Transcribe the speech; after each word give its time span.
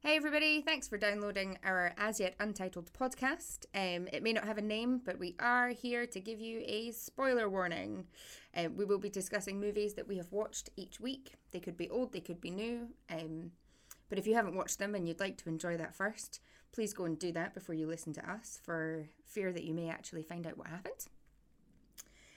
Hey 0.00 0.14
everybody, 0.14 0.62
thanks 0.62 0.86
for 0.86 0.96
downloading 0.96 1.58
our 1.64 1.92
as 1.98 2.20
yet 2.20 2.36
untitled 2.38 2.92
podcast. 2.92 3.66
Um, 3.74 4.06
it 4.12 4.22
may 4.22 4.32
not 4.32 4.44
have 4.44 4.56
a 4.56 4.62
name, 4.62 5.00
but 5.04 5.18
we 5.18 5.34
are 5.40 5.70
here 5.70 6.06
to 6.06 6.20
give 6.20 6.38
you 6.38 6.62
a 6.64 6.92
spoiler 6.92 7.48
warning. 7.48 8.06
Um, 8.56 8.76
we 8.76 8.84
will 8.84 9.00
be 9.00 9.10
discussing 9.10 9.58
movies 9.58 9.94
that 9.94 10.06
we 10.06 10.16
have 10.18 10.30
watched 10.30 10.70
each 10.76 11.00
week. 11.00 11.34
They 11.50 11.58
could 11.58 11.76
be 11.76 11.90
old, 11.90 12.12
they 12.12 12.20
could 12.20 12.40
be 12.40 12.52
new. 12.52 12.86
Um, 13.10 13.50
but 14.08 14.20
if 14.20 14.26
you 14.28 14.36
haven't 14.36 14.54
watched 14.54 14.78
them 14.78 14.94
and 14.94 15.08
you'd 15.08 15.18
like 15.18 15.36
to 15.38 15.48
enjoy 15.48 15.76
that 15.78 15.96
first, 15.96 16.42
please 16.70 16.94
go 16.94 17.04
and 17.04 17.18
do 17.18 17.32
that 17.32 17.52
before 17.52 17.74
you 17.74 17.88
listen 17.88 18.12
to 18.12 18.30
us 18.30 18.60
for 18.62 19.08
fear 19.24 19.52
that 19.52 19.64
you 19.64 19.74
may 19.74 19.90
actually 19.90 20.22
find 20.22 20.46
out 20.46 20.56
what 20.56 20.68
happened. 20.68 21.08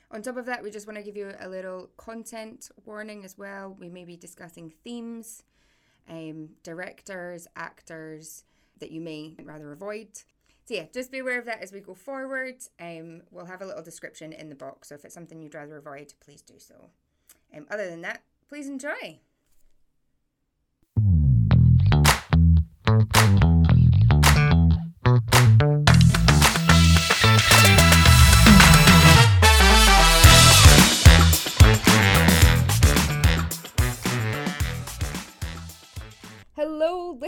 On 0.09 0.23
top 0.23 0.37
of 0.37 0.47
that, 0.47 0.63
we 0.63 0.71
just 0.71 0.87
want 0.87 0.97
to 0.97 1.03
give 1.03 1.15
you 1.15 1.31
a 1.39 1.47
little 1.47 1.91
content 1.95 2.71
warning 2.85 3.23
as 3.23 3.37
well. 3.37 3.77
We 3.79 3.87
may 3.87 4.03
be 4.03 4.17
discussing 4.17 4.73
themes 4.83 5.43
um, 6.11 6.49
directors, 6.61 7.47
actors 7.55 8.43
that 8.79 8.91
you 8.91 9.01
may 9.01 9.35
rather 9.43 9.71
avoid. 9.71 10.09
So 10.65 10.75
yeah, 10.75 10.85
just 10.93 11.11
be 11.11 11.19
aware 11.19 11.39
of 11.39 11.45
that 11.45 11.61
as 11.61 11.71
we 11.71 11.79
go 11.79 11.95
forward. 11.95 12.57
Um, 12.79 13.23
we'll 13.31 13.45
have 13.45 13.61
a 13.61 13.65
little 13.65 13.81
description 13.81 14.33
in 14.33 14.49
the 14.49 14.55
box, 14.55 14.89
so 14.89 14.95
if 14.95 15.05
it's 15.05 15.13
something 15.13 15.41
you'd 15.41 15.55
rather 15.55 15.77
avoid, 15.77 16.13
please 16.23 16.41
do 16.41 16.55
so. 16.57 16.89
Um, 17.55 17.65
other 17.71 17.89
than 17.89 18.01
that, 18.01 18.21
please 18.47 18.67
enjoy. 18.67 19.19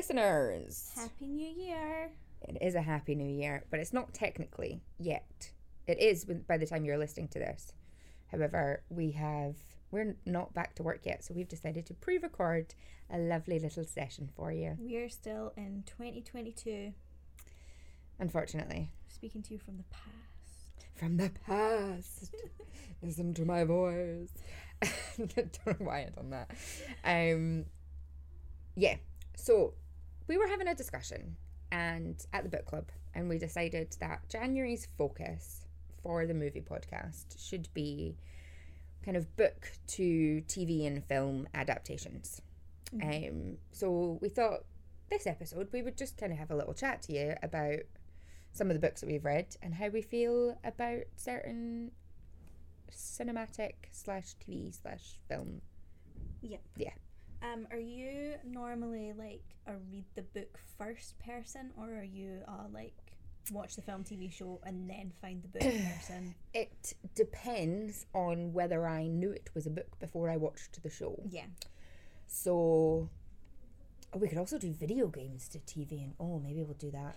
Listeners. 0.04 0.92
Happy 0.96 1.28
New 1.28 1.48
Year. 1.48 2.10
It 2.42 2.58
is 2.60 2.76
a 2.76 2.82
happy 2.82 3.16
new 3.16 3.24
year, 3.42 3.64
but 3.72 3.80
it's 3.80 3.94
not 3.94 4.14
technically 4.14 4.82
yet. 5.00 5.52
It 5.88 5.98
is 5.98 6.26
by 6.26 6.58
the 6.58 6.66
time 6.66 6.84
you're 6.84 6.98
listening 6.98 7.30
to 7.30 7.40
this. 7.40 7.72
However, 8.30 8.84
we 8.90 9.12
have 9.12 9.56
we're 9.92 10.18
not 10.26 10.54
back 10.54 10.76
to 10.76 10.84
work 10.84 11.06
yet, 11.06 11.24
so 11.24 11.34
we've 11.34 11.48
decided 11.48 11.86
to 11.86 11.94
pre-record 11.94 12.76
a 13.10 13.18
lovely 13.18 13.60
little 13.60 13.86
session 13.86 14.28
for 14.36 14.52
you. 14.52 14.76
We're 14.78 15.08
still 15.08 15.54
in 15.56 15.86
2022. 15.86 16.92
Unfortunately, 18.20 18.92
Speaking 19.08 19.42
to 19.44 19.54
you 19.54 19.60
from 19.60 19.78
the 19.78 19.86
past. 19.90 20.86
from 20.96 21.16
the 21.16 21.32
past, 21.46 22.36
listen 23.02 23.34
to 23.36 23.46
my 23.46 23.64
voice. 23.64 24.34
Don't 25.18 25.58
know 25.66 25.76
why 25.78 26.00
I 26.02 26.10
done 26.14 26.32
that. 26.32 26.52
Um, 27.06 27.68
yeah. 28.76 28.98
So 29.38 29.76
we 30.28 30.38
were 30.38 30.48
having 30.48 30.68
a 30.68 30.76
discussion 30.76 31.36
and 31.72 32.26
at 32.34 32.44
the 32.44 32.50
book 32.50 32.66
club, 32.66 32.90
and 33.14 33.28
we 33.28 33.38
decided 33.38 33.96
that 34.00 34.30
January's 34.30 34.88
focus 34.98 35.66
for 36.02 36.26
the 36.26 36.34
movie 36.34 36.62
podcast 36.62 37.26
should 37.38 37.68
be 37.74 38.16
kind 39.04 39.18
of 39.18 39.36
book 39.36 39.72
to 39.88 40.44
TV 40.48 40.86
and 40.88 41.04
film 41.06 41.48
adaptations. 41.54 42.42
Um, 43.02 43.58
so 43.72 44.20
we 44.22 44.30
thought 44.30 44.66
this 45.10 45.26
episode 45.26 45.68
we 45.72 45.82
would 45.82 45.98
just 45.98 46.18
kind 46.18 46.32
of 46.32 46.38
have 46.38 46.52
a 46.52 46.56
little 46.56 46.74
chat 46.74 47.02
to 47.04 47.14
you 47.14 47.34
about 47.42 47.80
some 48.52 48.70
of 48.70 48.76
the 48.76 48.80
books 48.80 49.02
that 49.02 49.08
we've 49.08 49.26
read 49.26 49.56
and 49.62 49.74
how 49.74 49.88
we 49.88 50.02
feel 50.02 50.58
about 50.64 51.02
certain 51.16 51.92
cinematic 52.92 53.74
slash 53.92 54.36
TV 54.48 54.80
slash 54.80 55.20
film. 55.28 55.62
Yeah. 56.42 56.58
Yeah. 56.78 56.94
Um, 57.44 57.68
are 57.72 57.80
you 57.80 58.36
normally 58.46 59.14
like 59.18 59.44
a 59.68 59.74
read 59.92 60.06
the 60.16 60.22
book 60.22 60.58
first 60.78 61.20
person, 61.20 61.72
or 61.78 61.90
are 61.90 62.04
you 62.04 62.40
uh, 62.48 62.68
like 62.74 62.94
watch 63.52 63.76
the 63.76 63.82
film, 63.82 64.04
TV 64.04 64.32
show, 64.32 64.62
and 64.66 64.90
then 64.90 65.12
find 65.22 65.44
the 65.44 65.50
book 65.50 65.62
person? 65.94 66.36
It 66.54 66.94
depends 67.16 68.06
on 68.14 68.54
whether 68.54 68.88
I 68.88 69.08
knew 69.08 69.32
it 69.32 69.50
was 69.54 69.68
a 69.68 69.70
book 69.70 70.00
before 70.00 70.30
I 70.30 70.38
watched 70.38 70.82
the 70.82 70.90
show. 70.90 71.22
Yeah. 71.30 71.46
So 72.28 73.10
oh, 74.14 74.18
we 74.18 74.30
could 74.30 74.38
also 74.38 74.58
do 74.58 74.72
video 74.72 75.08
games 75.08 75.50
to 75.50 75.60
TV 75.60 76.04
and 76.04 76.14
oh 76.20 76.40
maybe 76.40 76.64
we'll 76.64 76.76
do 76.76 76.92
that. 76.92 77.16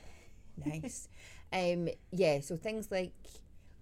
Nice. 0.64 1.08
um 1.52 1.88
yeah, 2.10 2.40
so 2.40 2.56
things 2.56 2.90
like 2.90 3.14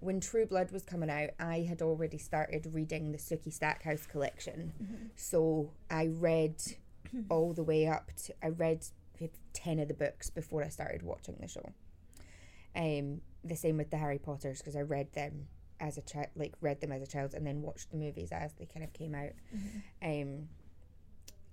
when 0.01 0.21
True 0.21 0.47
Blood 0.47 0.71
was 0.71 0.83
coming 0.85 1.09
out, 1.11 1.31
I 1.41 1.61
had 1.69 1.81
already 1.83 2.19
started 2.19 2.69
reading 2.73 3.13
the 3.13 3.19
Sookie 3.19 3.53
Stackhouse 3.53 4.07
collection. 4.07 5.11
So 5.17 5.71
I 5.91 6.07
read 6.07 6.57
all 7.31 7.53
the 7.53 7.63
way 7.63 7.87
up 7.87 8.11
to 8.25 8.35
I 8.43 8.49
read 8.49 8.85
10 9.55 9.79
of 9.79 9.89
the 9.89 9.95
books 9.95 10.29
before 10.31 10.63
I 10.65 10.69
started 10.69 11.03
watching 11.03 11.37
the 11.41 11.49
show. 11.49 11.73
Um 12.77 13.21
the 13.45 13.55
same 13.57 13.77
with 13.77 13.91
the 13.91 13.99
Harry 13.99 14.19
Potters 14.19 14.59
because 14.59 14.75
I 14.77 14.81
read 14.83 15.13
them 15.13 15.47
as 15.81 15.97
a 15.97 16.03
child 16.03 16.29
like 16.35 16.55
read 16.61 16.81
them 16.81 16.93
as 16.93 17.03
a 17.03 17.07
child 17.07 17.35
and 17.35 17.47
then 17.47 17.63
watched 17.63 17.91
the 17.91 17.97
movies 17.97 18.31
as 18.33 18.53
they 18.55 18.67
kind 18.67 18.85
of 18.85 18.93
came 18.93 19.15
out. 19.15 19.31
Um 20.03 20.49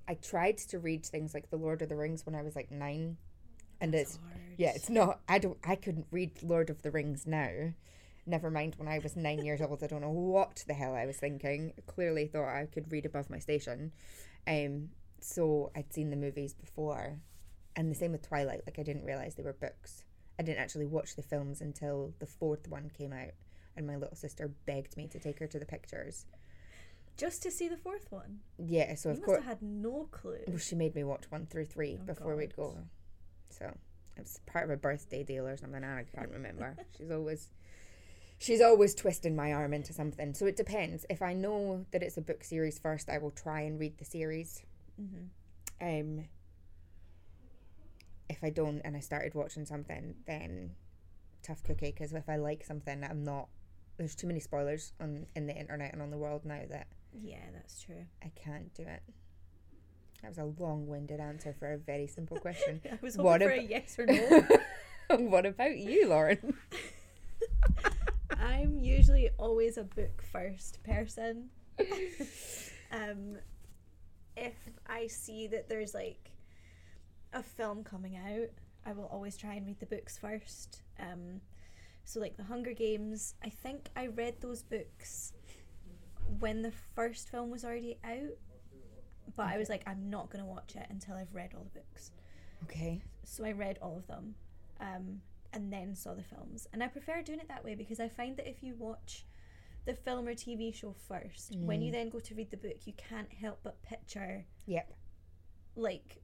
I 0.08 0.16
tried 0.16 0.58
to 0.58 0.79
read 0.79 1.06
things 1.06 1.34
like 1.34 1.52
The 1.52 1.58
Lord 1.58 1.81
of 1.84 1.90
the 1.90 1.96
Rings 1.96 2.25
when 2.25 2.35
I 2.35 2.41
was 2.41 2.56
like 2.56 2.72
9 2.72 3.18
and 3.79 3.94
That's 3.94 4.16
it's 4.16 4.18
hard. 4.18 4.40
yeah, 4.58 4.72
it's 4.75 4.90
not. 4.90 5.22
I 5.28 5.38
don't. 5.40 5.58
I 5.63 5.75
couldn't 5.75 6.06
read 6.12 6.44
Lord 6.44 6.69
of 6.69 6.81
the 6.84 6.91
Rings 6.91 7.25
now. 7.25 7.73
Never 8.26 8.52
mind 8.52 8.76
when 8.78 8.88
I 8.88 9.00
was 9.00 9.16
nine 9.16 9.44
years 9.44 9.62
old. 9.62 9.84
I 9.84 9.88
don't 9.88 10.02
know 10.02 10.09
what 10.12 10.64
the 10.68 10.74
hell 10.74 10.94
I 10.94 11.06
was 11.06 11.18
thinking. 11.18 11.74
Clearly 11.88 12.28
thought 12.28 12.48
I 12.48 12.68
could 12.72 12.92
read 12.92 13.06
above 13.06 13.30
my 13.30 13.40
station. 13.40 13.92
Um. 14.48 14.90
So 15.24 15.72
I'd 15.76 15.94
seen 15.94 16.09
the 16.09 16.16
movies 16.16 16.54
before, 16.54 17.20
and 17.76 17.92
the 17.92 17.96
same 17.96 18.12
with 18.12 18.28
Twilight. 18.28 18.62
Like 18.66 18.80
I 18.80 18.84
didn't 18.84 19.06
realize 19.06 19.36
they 19.36 19.44
were 19.44 19.54
books. 19.54 20.04
I 20.40 20.44
didn't 20.44 20.59
actually 20.59 20.88
watch 20.88 21.16
the 21.16 21.22
films 21.22 21.62
until 21.62 22.14
the 22.20 22.26
fourth 22.26 22.68
one 22.68 22.90
came 22.98 23.14
out, 23.14 23.34
and 23.76 23.86
my 23.86 23.98
little 23.98 24.16
sister 24.16 24.52
begged 24.66 24.98
me 24.98 25.08
to 25.08 25.20
take 25.20 25.38
her 25.40 25.48
to 25.48 25.59
the 25.59 25.66
pictures. 25.66 26.26
Just 27.18 27.44
to 27.44 27.52
see 27.52 27.68
the 27.68 27.78
fourth 27.78 28.12
one. 28.12 28.40
Yeah. 28.58 28.96
So 28.96 29.09
you 29.09 29.16
of 29.18 29.24
course. 29.24 29.38
have 29.40 29.46
had 29.46 29.62
no 29.62 30.08
clue. 30.12 30.40
Well, 30.48 30.58
she 30.58 30.76
made 30.76 30.96
me 30.96 31.03
watch 31.03 31.26
one 31.30 31.46
through 31.46 31.66
three 31.66 32.00
Oh, 32.02 32.06
before 32.06 32.36
we'd 32.36 32.56
go. 32.56 32.78
So 33.50 33.66
it 34.18 34.22
was 34.22 34.40
part 34.48 34.64
of 34.64 34.72
a 34.72 34.78
birthday 34.78 35.24
deal 35.24 35.46
or 35.46 35.58
something. 35.58 35.84
I 35.84 36.03
can't 36.16 36.32
remember. 36.32 36.76
she's 36.98 37.12
always 37.12 37.50
she's 38.41 38.62
always 38.62 38.96
twisting 38.96 39.35
my 39.35 39.53
arm 39.53 39.74
into 39.74 39.94
something. 39.94 40.34
So 40.34 40.47
it 40.47 40.57
depends. 40.57 41.06
If 41.09 41.22
I 41.22 41.34
know 41.34 41.85
that 41.91 42.03
it's 42.03 42.18
a 42.18 42.22
book 42.22 42.44
series 42.44 42.79
first, 42.79 43.09
I 43.09 43.19
will 43.19 43.31
try 43.31 43.62
and 43.62 43.79
read 43.79 43.97
the 44.00 44.06
series. 44.06 44.63
hmm 44.97 45.28
Um, 45.81 46.25
if 48.29 48.44
I 48.44 48.50
don't 48.50 48.81
and 48.84 48.96
I 48.96 49.00
started 49.00 49.35
watching 49.35 49.66
something, 49.66 50.16
then 50.25 50.72
tough 51.44 51.63
cookie. 51.63 51.91
Because 51.91 52.13
if 52.13 52.29
I 52.29 52.38
like 52.38 52.63
something, 52.66 53.03
I'm 53.03 53.24
not. 53.24 53.47
There's 53.97 54.16
too 54.16 54.28
many 54.28 54.40
spoilers 54.40 54.94
on 55.00 55.28
in 55.35 55.47
the 55.47 55.56
internet 55.56 55.94
and 55.94 56.02
on 56.02 56.09
the 56.12 56.18
world 56.18 56.46
now 56.46 56.62
that 56.69 56.88
Yeah, 57.13 57.46
that's 57.53 57.81
true. 57.81 58.06
I 58.23 58.31
can't 58.35 58.73
do 58.73 58.84
it. 58.84 59.03
That 60.22 60.29
was 60.29 60.38
a 60.38 60.46
long-winded 60.62 61.19
answer 61.19 61.53
for 61.58 61.73
a 61.73 61.78
very 61.78 62.08
simple 62.08 62.38
question. 62.38 62.81
I 62.91 62.97
was 63.02 63.18
What 63.18 63.41
hoping 63.41 63.59
for 63.59 63.66
a 63.66 63.68
yes 63.68 63.97
or 64.00 64.06
no. 64.06 64.47
what 65.18 65.46
about 65.46 65.78
you, 65.78 66.08
Lauren? 66.08 66.53
I'm 68.62 68.80
usually 68.80 69.30
always 69.40 69.78
a 69.78 69.84
book 69.84 70.22
first 70.32 70.84
person. 70.84 71.50
um, 72.92 73.38
if 74.38 74.54
I 74.88 75.08
see 75.08 75.48
that 75.48 75.68
there's 75.68 75.96
like 75.96 76.30
a 77.34 77.42
film 77.42 77.84
coming 77.84 78.18
out, 78.18 78.50
I 78.86 78.94
will 78.94 79.06
always 79.06 79.36
try 79.36 79.56
and 79.56 79.66
read 79.66 79.80
the 79.80 79.88
books 79.88 80.16
first. 80.16 80.84
Um, 81.00 81.42
so 82.04 82.20
like 82.20 82.38
the 82.38 82.44
Hunger 82.44 82.74
Games, 82.74 83.34
I 83.44 83.50
think 83.50 83.90
I 83.96 84.08
read 84.08 84.36
those 84.42 84.62
books 84.62 85.34
when 86.40 86.62
the 86.62 86.72
first 86.96 87.30
film 87.30 87.50
was 87.50 87.66
already 87.66 87.98
out, 88.04 88.38
but 89.36 89.48
I 89.48 89.58
was 89.58 89.70
like, 89.70 89.82
I'm 89.88 90.12
not 90.12 90.30
gonna 90.30 90.46
watch 90.46 90.76
it 90.76 90.86
until 90.92 91.16
I've 91.16 91.34
read 91.34 91.54
all 91.56 91.64
the 91.64 91.80
books. 91.80 92.12
Okay. 92.66 93.02
So 93.24 93.44
I 93.44 93.53
read 93.53 93.80
all 93.82 93.97
of 93.97 94.06
them, 94.06 94.35
um, 94.80 95.22
and 95.53 95.72
then 95.72 95.96
saw 95.96 96.14
the 96.14 96.24
films. 96.24 96.68
And 96.74 96.84
I 96.84 96.88
prefer 96.88 97.22
doing 97.22 97.40
it 97.40 97.48
that 97.48 97.64
way 97.64 97.76
because 97.76 98.00
I 98.00 98.08
find 98.08 98.38
that 98.38 98.48
if 98.50 98.64
you 98.64 98.76
watch 98.76 99.26
the 99.86 99.94
film 99.94 100.28
or 100.28 100.34
TV 100.34 100.74
show 100.74 100.96
first, 101.08 101.56
when 101.56 101.82
you 101.82 101.90
mm. 101.90 101.94
then 101.94 102.09
go 102.09 102.20
to 102.20 102.36
read 102.36 102.52
the 102.52 102.58
book, 102.58 102.86
you 102.86 102.94
can't 102.94 103.32
help 103.34 103.59
but 103.64 103.82
picture 103.82 104.46
Yep. 104.66 104.94
like 105.76 106.22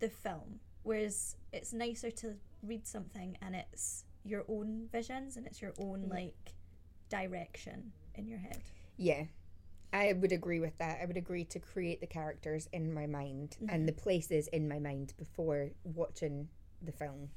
the 0.00 0.08
film. 0.08 0.60
Whereas 0.82 1.36
it's 1.52 1.72
nicer 1.72 2.10
to 2.10 2.36
read 2.62 2.86
something 2.86 3.36
and 3.40 3.54
it's 3.54 4.04
your 4.24 4.44
own 4.48 4.88
visions 4.90 5.36
and 5.36 5.46
it's 5.46 5.62
your 5.62 5.74
own 5.78 6.02
Yeah. 6.02 6.14
like 6.14 6.54
direction 7.08 7.92
in 8.14 8.26
your 8.26 8.38
head. 8.38 8.62
Yeah. 8.96 9.24
I 9.92 10.12
would 10.12 10.32
agree 10.32 10.60
with 10.60 10.76
that. 10.78 11.00
I 11.00 11.06
would 11.06 11.16
agree 11.16 11.44
to 11.46 11.58
create 11.58 12.00
the 12.00 12.06
characters 12.06 12.68
in 12.72 12.92
my 12.92 13.06
mind 13.06 13.56
and 13.60 13.70
mm-hmm. 13.70 13.86
the 13.86 13.92
places 13.92 14.48
in 14.48 14.68
my 14.68 14.78
mind 14.78 15.14
before 15.18 15.70
watching 15.82 16.48
the 16.82 16.92
film. 16.92 17.30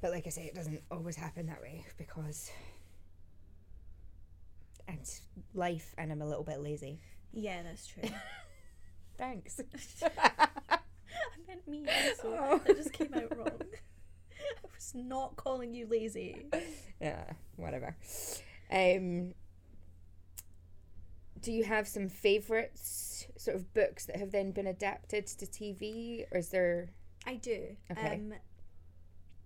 But 0.00 0.10
like 0.12 0.26
I 0.26 0.30
say, 0.30 0.44
it 0.44 0.54
doesn't 0.54 0.82
always 0.90 1.16
happen 1.16 1.46
that 1.46 1.60
way 1.60 1.84
because 1.96 2.50
it's 4.86 5.22
life 5.54 5.94
and 5.98 6.10
I'm 6.12 6.22
a 6.22 6.26
little 6.26 6.44
bit 6.44 6.60
lazy. 6.62 7.00
Yeah, 7.32 7.62
that's 7.62 7.86
true. 7.86 8.02
Thanks. 9.18 9.60
I'm 10.02 10.78
meant 11.46 11.66
me. 11.68 11.84
Also, 11.88 12.36
Oh. 12.38 12.60
that 12.64 12.76
just 12.76 12.92
came 12.92 13.12
out 13.14 13.36
wrong. 13.36 13.50
I 13.60 14.68
was 14.74 14.92
not 14.94 15.36
calling 15.36 15.74
you 15.74 15.86
lazy. 15.88 16.46
yeah, 17.00 17.24
whatever. 17.56 17.96
Um, 18.70 19.34
do 21.40 21.52
you 21.52 21.64
have 21.64 21.88
some 21.88 22.08
favorites, 22.08 23.26
sort 23.36 23.56
of 23.56 23.72
books 23.74 24.06
that 24.06 24.16
have 24.16 24.30
then 24.30 24.52
been 24.52 24.66
adapted 24.66 25.26
to 25.26 25.46
TV, 25.46 26.24
or 26.32 26.38
is 26.38 26.50
there? 26.50 26.90
I 27.26 27.34
do. 27.36 27.76
Okay. 27.90 28.14
Um, 28.14 28.32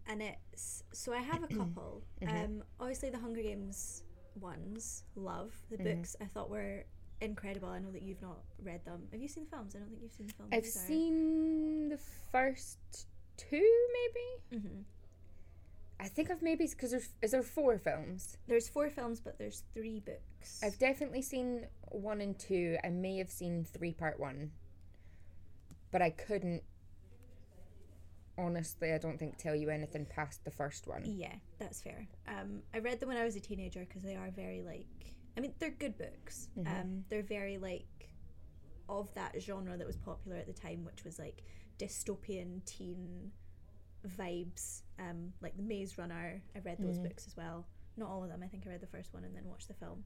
and 0.07 0.23
it's 0.23 0.83
so 0.93 1.13
I 1.13 1.21
have 1.21 1.43
a 1.43 1.47
couple. 1.59 2.03
Mhm. 2.21 2.45
Um, 2.45 2.65
obviously 2.81 3.11
the 3.11 3.19
Hunger 3.19 3.43
Games 3.43 4.03
ones, 4.41 5.05
love 5.15 5.55
the 5.71 5.77
Mhm. 5.79 5.97
books. 5.97 6.17
I 6.21 6.25
thought 6.27 6.51
were 6.51 6.85
incredible. 7.21 7.69
I 7.69 7.79
know 7.79 7.91
that 7.93 8.03
you've 8.03 8.23
not 8.23 8.43
read 8.63 8.85
them. 8.85 9.09
Have 9.13 9.21
you 9.21 9.29
seen 9.29 9.45
the 9.45 9.51
films? 9.51 9.77
I 9.77 9.79
don't 9.79 9.89
think 9.89 10.03
you've 10.03 10.13
seen 10.13 10.27
the 10.27 10.33
films. 10.35 10.51
I've 10.53 10.67
seen 10.67 11.89
the 11.91 11.99
first 11.99 13.07
two, 13.37 13.89
maybe. 14.51 14.61
Mm-hmm. 14.61 14.81
I 16.01 16.09
think 16.09 16.31
I've 16.33 16.43
maybe 16.43 16.67
because 16.67 16.91
there's 16.91 17.11
is 17.23 17.31
there 17.31 17.43
four 17.45 17.79
films. 17.79 18.37
There's 18.49 18.69
four 18.69 18.91
films, 18.91 19.21
but 19.21 19.39
there's 19.39 19.63
three 19.73 20.01
books. 20.01 20.61
I've 20.63 20.77
definitely 20.79 21.23
seen 21.23 21.67
one 21.91 22.21
and 22.21 22.37
two. 22.37 22.77
I 22.83 22.89
may 22.89 23.19
have 23.19 23.31
seen 23.31 23.65
three 23.65 23.93
part 23.93 24.19
one, 24.19 24.51
but 25.93 26.03
I 26.03 26.11
couldn't. 26.11 26.65
Honestly, 28.39 28.93
I 28.93 28.99
don't 28.99 29.19
think 29.19 29.37
tell 29.37 29.55
you 29.55 29.69
anything 29.71 30.07
past 30.07 30.45
the 30.45 30.51
first 30.51 30.87
one. 30.87 31.03
Yeah, 31.05 31.35
that's 31.59 31.83
fair. 31.83 32.07
Um, 32.27 32.63
I 32.75 32.79
read 32.79 32.99
them 33.01 33.09
when 33.11 33.19
I 33.19 33.25
was 33.25 33.37
a 33.37 33.41
teenager 33.41 33.81
because 33.81 34.03
they 34.03 34.17
are 34.17 34.31
very 34.31 34.63
like. 34.63 34.87
I 35.37 35.41
mean, 35.41 35.55
they're 35.59 35.71
good 35.71 35.97
books. 35.99 36.49
Mhm. 36.57 36.67
Um, 36.81 37.05
they're 37.09 37.23
very 37.23 37.59
like 37.59 37.85
of 38.89 39.13
that 39.15 39.41
genre 39.41 39.77
that 39.77 39.87
was 39.87 39.97
popular 39.97 40.37
at 40.39 40.47
the 40.47 40.53
time, 40.53 40.85
which 40.85 41.05
was 41.05 41.19
like 41.19 41.43
dystopian 41.79 42.65
teen 42.65 43.33
vibes. 44.07 44.83
Um, 44.99 45.33
like 45.41 45.57
the 45.57 45.63
Maze 45.63 45.99
Runner. 45.99 46.43
I 46.55 46.59
read 46.61 46.79
those 46.79 46.99
Mhm. 46.99 47.05
books 47.05 47.27
as 47.27 47.37
well. 47.37 47.67
Not 47.97 48.09
all 48.09 48.25
of 48.25 48.31
them. 48.31 48.43
I 48.43 48.49
think 48.49 48.67
I 48.67 48.71
read 48.71 48.81
the 48.81 48.87
first 48.87 49.13
one 49.13 49.25
and 49.25 49.35
then 49.37 49.45
watched 49.49 49.69
the 49.69 49.75
film. 49.75 50.05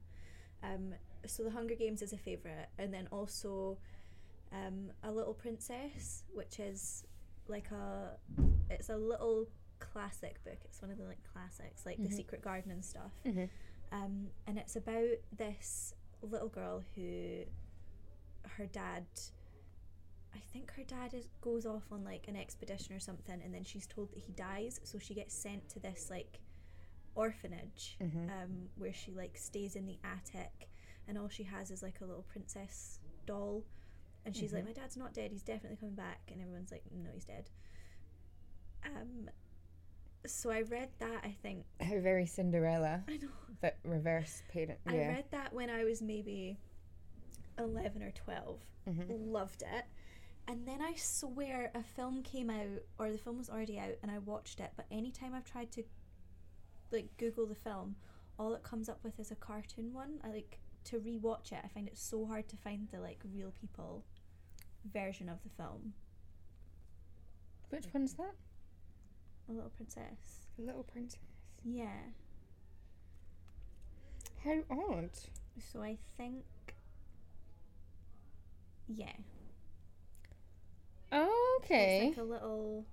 Um, 0.63 0.93
so 1.25 1.43
the 1.43 1.51
Hunger 1.51 1.75
Games 1.75 2.01
is 2.01 2.13
a 2.13 2.17
favorite, 2.17 2.69
and 2.77 2.93
then 2.93 3.07
also 3.07 3.77
um, 4.51 4.91
a 5.03 5.11
Little 5.11 5.33
Princess, 5.33 6.23
which 6.33 6.57
is 6.59 7.05
like 7.49 7.69
a 7.71 8.17
it's 8.69 8.89
a 8.89 8.97
little 8.97 9.47
classic 9.79 10.43
book. 10.43 10.57
It's 10.65 10.81
one 10.81 10.91
of 10.91 10.97
the 10.97 11.05
like 11.05 11.23
classics, 11.33 11.85
like 11.85 11.97
Mhm. 11.99 12.09
The 12.09 12.15
Secret 12.15 12.41
Garden 12.41 12.71
and 12.71 12.83
stuff. 12.83 13.11
hmm 13.23 13.45
Um, 13.91 14.27
and 14.47 14.57
it's 14.57 14.75
about 14.75 15.17
this 15.37 15.93
little 16.21 16.49
girl 16.49 16.83
who 16.95 17.43
her 18.57 18.65
dad. 18.65 19.05
I 20.35 20.39
think 20.39 20.71
her 20.73 20.83
dad 20.83 21.13
is, 21.13 21.27
goes 21.41 21.65
off 21.65 21.83
on 21.91 22.03
like 22.03 22.27
an 22.27 22.35
expedition 22.35 22.93
or 22.95 22.99
something, 22.99 23.41
and 23.41 23.53
then 23.53 23.63
she's 23.63 23.87
told 23.87 24.11
that 24.11 24.19
he 24.19 24.33
dies, 24.33 24.79
so 24.83 24.99
she 24.99 25.13
gets 25.13 25.33
sent 25.33 25.67
to 25.69 25.79
this 25.79 26.09
like 26.09 26.39
orphanage 27.15 27.97
Mhm. 28.01 28.29
um, 28.29 28.69
where 28.77 28.93
she 28.93 29.13
like 29.13 29.37
stays 29.37 29.75
in 29.75 29.85
the 29.85 29.97
attic, 30.03 30.69
and 31.07 31.17
all 31.17 31.29
she 31.29 31.43
has 31.43 31.71
is 31.71 31.81
like 31.81 32.01
a 32.01 32.05
little 32.05 32.23
princess 32.23 32.99
doll, 33.25 33.63
and 34.27 34.35
she's 34.35 34.53
like, 34.53 34.63
Mhm. 34.63 34.67
"My 34.67 34.73
dad's 34.73 34.95
not 34.97 35.13
dead. 35.13 35.31
He's 35.31 35.41
definitely 35.43 35.77
coming 35.77 35.95
back," 35.95 36.29
and 36.31 36.39
everyone's 36.41 36.71
like, 36.71 36.83
"No, 36.91 37.09
he's 37.13 37.25
dead." 37.25 37.49
Um, 38.85 39.29
so 40.25 40.49
I 40.49 40.61
read 40.61 40.89
that. 40.99 41.21
I 41.23 41.31
think 41.41 41.65
How 41.81 41.99
very 41.99 42.25
Cinderella, 42.25 43.03
I 43.07 43.17
know. 43.17 43.29
but 43.61 43.77
reverse 43.83 44.43
parent. 44.49 44.79
I 44.85 44.97
read 44.97 45.25
that 45.31 45.53
when 45.53 45.69
I 45.69 45.83
was 45.83 46.01
maybe 46.01 46.57
11 47.57 48.01
or 48.03 48.11
12. 48.11 48.59
hmm 48.85 49.01
Loved 49.09 49.63
it. 49.63 49.85
And 50.49 50.65
then 50.65 50.81
I 50.81 50.93
swear 50.95 51.71
a 51.75 51.83
film 51.83 52.23
came 52.23 52.49
out, 52.49 52.81
or 52.99 53.11
the 53.11 53.17
film 53.17 53.37
was 53.37 53.49
already 53.49 53.77
out, 53.79 53.95
and 54.01 54.09
I 54.11 54.19
watched 54.19 54.59
it. 54.61 54.71
But 54.77 54.85
anytime 54.91 55.33
I've 55.33 55.43
tried 55.43 55.71
to 55.73 55.83
like 56.91 57.09
Google 57.17 57.45
the 57.45 57.55
film, 57.55 57.95
all 58.39 58.53
it 58.53 58.63
comes 58.63 58.87
up 58.87 59.03
with 59.03 59.19
is 59.19 59.31
a 59.31 59.35
cartoon 59.35 59.93
one. 59.93 60.19
I 60.23 60.29
like 60.29 60.59
to 60.85 60.99
rewatch 61.01 61.51
it. 61.51 61.59
I 61.63 61.67
find 61.67 61.85
it 61.87 61.97
so 61.97 62.25
hard 62.25 62.47
to 62.47 62.55
find 62.55 62.87
the 62.91 62.99
like 63.01 63.19
real 63.33 63.51
people 63.59 64.05
version 64.93 65.29
of 65.29 65.37
the 65.43 65.49
film. 65.49 65.93
Which 67.69 67.85
one's 67.93 68.13
that? 68.13 68.35
A 69.49 69.51
Little 69.51 69.71
Princess. 69.75 70.47
A 70.57 70.61
little 70.61 70.83
Princess. 70.83 71.19
Yeah. 71.63 71.87
How 74.43 74.63
odd. 74.69 75.09
So 75.71 75.81
I 75.81 75.97
think. 76.17 76.43
Yeah. 78.87 79.13
Okay. 81.11 82.07
It's 82.07 82.17
like 82.17 82.25
a 82.25 82.29
little. 82.29 82.85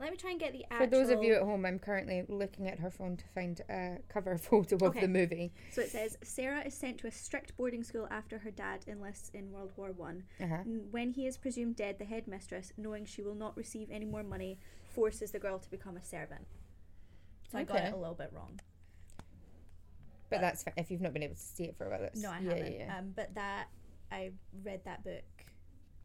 Let 0.00 0.12
me 0.12 0.16
try 0.16 0.30
and 0.30 0.38
get 0.38 0.52
the 0.52 0.64
actual. 0.70 0.86
For 0.86 0.90
those 0.90 1.10
of 1.10 1.24
you 1.24 1.34
at 1.34 1.42
home, 1.42 1.66
I'm 1.66 1.78
currently 1.80 2.22
looking 2.28 2.68
at 2.68 2.78
her 2.78 2.90
phone 2.90 3.16
to 3.16 3.24
find 3.34 3.60
a 3.68 3.98
cover 4.08 4.38
photo 4.38 4.76
of 4.76 4.82
Okay. 4.82 5.00
the 5.00 5.08
movie. 5.08 5.52
So 5.72 5.80
it 5.80 5.90
says 5.90 6.16
Sarah 6.22 6.62
is 6.64 6.74
sent 6.74 6.98
to 6.98 7.08
a 7.08 7.10
strict 7.10 7.56
boarding 7.56 7.82
school 7.82 8.06
after 8.10 8.38
her 8.38 8.50
dad 8.52 8.84
enlists 8.86 9.30
in 9.34 9.50
World 9.50 9.72
War 9.76 9.90
One. 9.92 10.22
Uh-huh. 10.40 10.58
When 10.90 11.10
he 11.10 11.26
is 11.26 11.36
presumed 11.36 11.76
dead, 11.76 11.98
the 11.98 12.04
headmistress, 12.04 12.72
knowing 12.76 13.06
she 13.06 13.22
will 13.22 13.34
not 13.34 13.56
receive 13.56 13.88
any 13.90 14.06
more 14.06 14.22
money, 14.22 14.58
forces 14.84 15.32
the 15.32 15.40
girl 15.40 15.58
to 15.58 15.70
become 15.70 15.96
a 15.96 16.02
servant. 16.04 16.46
So 17.50 17.58
I 17.58 17.64
got 17.64 17.78
it 17.78 17.92
a 17.92 17.96
little 17.96 18.14
bit 18.14 18.30
wrong. 18.32 18.60
But 20.30 20.40
that's 20.42 20.62
fine. 20.62 20.74
If 20.76 20.90
you've 20.90 21.00
not 21.00 21.14
been 21.14 21.22
able 21.22 21.34
to 21.34 21.40
see 21.40 21.64
it 21.64 21.76
for 21.76 21.86
a 21.86 21.90
while, 21.90 22.00
that's 22.02 22.20
No, 22.20 22.30
I 22.30 22.40
yeah, 22.40 22.50
haven't. 22.50 22.72
Yeah, 22.72 22.78
yeah. 22.86 22.98
Um, 22.98 23.12
but 23.16 23.34
that 23.34 23.68
I 24.12 24.30
read 24.62 24.82
that 24.84 25.02
book 25.02 25.24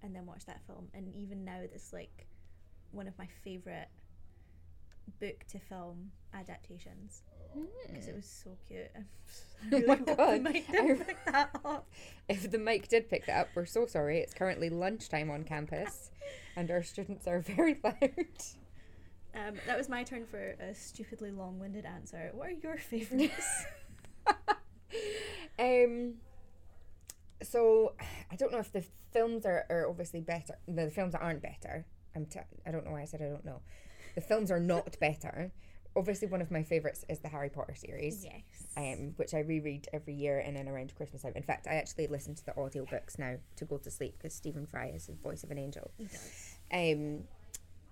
and 0.01 0.15
then 0.15 0.25
watched 0.25 0.47
that 0.47 0.61
film, 0.65 0.87
and 0.93 1.13
even 1.13 1.43
now, 1.45 1.59
it's 1.61 1.91
like 1.93 2.27
one 2.93 3.07
of 3.07 3.17
my 3.17 3.27
favorite 3.43 3.89
book 5.19 5.43
to 5.49 5.59
film 5.59 6.11
adaptations 6.33 7.23
because 7.87 8.07
it 8.07 8.15
was 8.15 8.25
so 8.25 8.51
cute. 8.67 8.87
I'm 9.71 9.83
Oh 9.83 9.87
my 9.87 9.95
hope 9.95 10.05
the 10.05 10.15
God. 10.15 10.41
mic 10.41 10.71
didn't 10.71 11.05
pick 11.05 11.25
that 11.25 11.49
up. 11.63 11.87
If 12.29 12.49
the 12.51 12.57
mic 12.57 12.87
did 12.87 13.09
pick 13.09 13.25
that 13.27 13.41
up, 13.41 13.47
we're 13.55 13.65
so 13.65 13.85
sorry. 13.85 14.19
It's 14.19 14.33
currently 14.33 14.69
lunchtime 14.69 15.29
on 15.29 15.43
campus, 15.43 16.09
and 16.55 16.71
our 16.71 16.81
students 16.83 17.27
are 17.27 17.39
very 17.41 17.79
loud. 17.83 17.93
Um, 19.35 19.55
that 19.67 19.77
was 19.77 19.89
my 19.89 20.03
turn 20.03 20.25
for 20.25 20.55
a 20.59 20.73
stupidly 20.73 21.31
long-winded 21.31 21.85
answer. 21.85 22.31
What 22.33 22.47
are 22.49 22.51
your 22.51 22.77
favorites? 22.77 23.65
um. 25.59 26.13
So 27.41 27.93
I 28.31 28.35
don't 28.35 28.51
know 28.51 28.59
if 28.59 28.71
the 28.71 28.83
films 29.11 29.45
are, 29.45 29.65
are 29.69 29.87
obviously 29.89 30.21
better. 30.21 30.57
No, 30.67 30.85
The 30.85 30.91
films 30.91 31.11
that 31.13 31.21
aren't 31.21 31.41
better. 31.41 31.85
I'm. 32.15 32.25
T- 32.25 32.39
I 32.65 32.71
don't 32.71 32.85
know 32.85 32.91
why 32.91 33.01
I 33.01 33.05
said 33.05 33.21
I 33.21 33.25
don't 33.29 33.45
know. 33.45 33.61
The 34.15 34.21
films 34.21 34.51
are 34.51 34.59
not 34.59 34.97
better. 35.01 35.51
Obviously, 35.95 36.27
one 36.27 36.41
of 36.41 36.49
my 36.49 36.63
favorites 36.63 37.05
is 37.07 37.19
the 37.19 37.27
Harry 37.27 37.49
Potter 37.49 37.75
series. 37.75 38.23
yes. 38.25 38.41
um, 38.75 39.13
which 39.17 39.35
I 39.35 39.39
reread 39.41 39.87
every 39.93 40.15
year 40.15 40.39
in 40.39 40.55
and 40.57 40.67
around 40.67 40.95
Christmas 40.95 41.21
time. 41.21 41.33
In 41.35 41.43
fact, 41.43 41.67
I 41.67 41.75
actually 41.75 42.07
listen 42.07 42.33
to 42.33 42.45
the 42.45 42.51
audiobooks 42.53 43.19
now 43.19 43.35
to 43.57 43.65
go 43.65 43.77
to 43.77 43.91
sleep 43.91 44.15
because 44.17 44.33
Stephen 44.33 44.65
Fry 44.65 44.87
is 44.87 45.05
the 45.05 45.13
voice 45.13 45.43
of 45.43 45.51
an 45.51 45.59
angel. 45.59 45.91
He 45.97 46.05
does. 46.05 46.55
Um, 46.71 47.25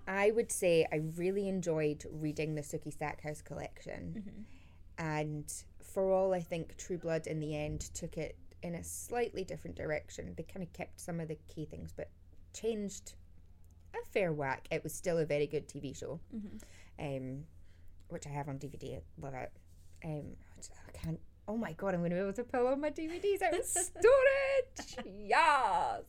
I 0.08 0.32
would 0.32 0.52
say 0.52 0.88
I 0.92 1.02
really 1.16 1.48
enjoyed 1.48 2.04
reading 2.12 2.56
the 2.56 2.62
Sookie 2.64 2.92
Stackhouse 2.92 3.44
collection, 3.44 4.24
Mhm. 4.28 4.44
and 4.98 5.54
for 5.84 6.12
all 6.12 6.34
I 6.34 6.42
think 6.42 6.78
True 6.78 6.98
Blood 6.98 7.28
in 7.28 7.40
the 7.40 7.56
end 7.56 7.82
took 7.94 8.18
it 8.18 8.36
in 8.64 8.74
a 8.74 8.84
slightly 8.84 9.44
different 9.44 9.76
direction. 9.76 10.34
They 10.36 10.44
kind 10.44 10.64
of 10.64 10.74
kept 10.74 11.00
some 11.00 11.20
of 11.20 11.28
the 11.28 11.38
key 11.48 11.66
things, 11.66 11.94
but 11.96 12.10
changed 12.54 13.14
a 13.94 14.06
fair 14.12 14.32
whack. 14.34 14.68
It 14.72 14.84
was 14.84 14.94
still 14.94 15.18
a 15.18 15.26
very 15.26 15.48
good 15.48 15.68
TV 15.68 15.94
show 15.96 16.20
Mhm. 16.36 16.62
um, 17.00 17.44
which 18.10 18.28
I 18.28 18.30
have 18.30 18.48
on 18.50 18.58
DVD. 18.60 18.98
I 18.98 19.02
love 19.26 19.34
it. 19.34 19.52
Um, 20.04 20.36
I 20.88 20.92
can't. 20.92 21.20
Oh 21.48 21.58
my 21.58 21.74
god, 21.74 21.94
I'm 21.94 22.02
going 22.02 22.12
to 22.12 22.16
be 22.16 22.22
able 22.22 22.34
to 22.34 22.44
pull 22.44 22.68
all 22.68 22.76
my 22.76 22.92
DVDs 22.92 23.42
out 23.42 23.54
of 23.54 23.66
storage. 23.66 25.08
yes. 25.28 26.04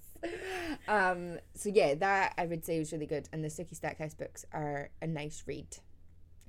Um. 0.89 1.39
So 1.55 1.69
yeah, 1.69 1.95
that 1.97 2.35
I 2.39 2.47
would 2.47 2.65
say 2.65 2.79
was 2.79 2.93
really 2.93 3.07
good, 3.07 3.29
and 3.33 3.43
the 3.45 3.49
Sookie 3.49 3.75
Stackhouse 3.75 4.15
books 4.15 4.45
are 4.53 4.91
a 5.01 5.07
nice 5.07 5.43
read. 5.47 5.79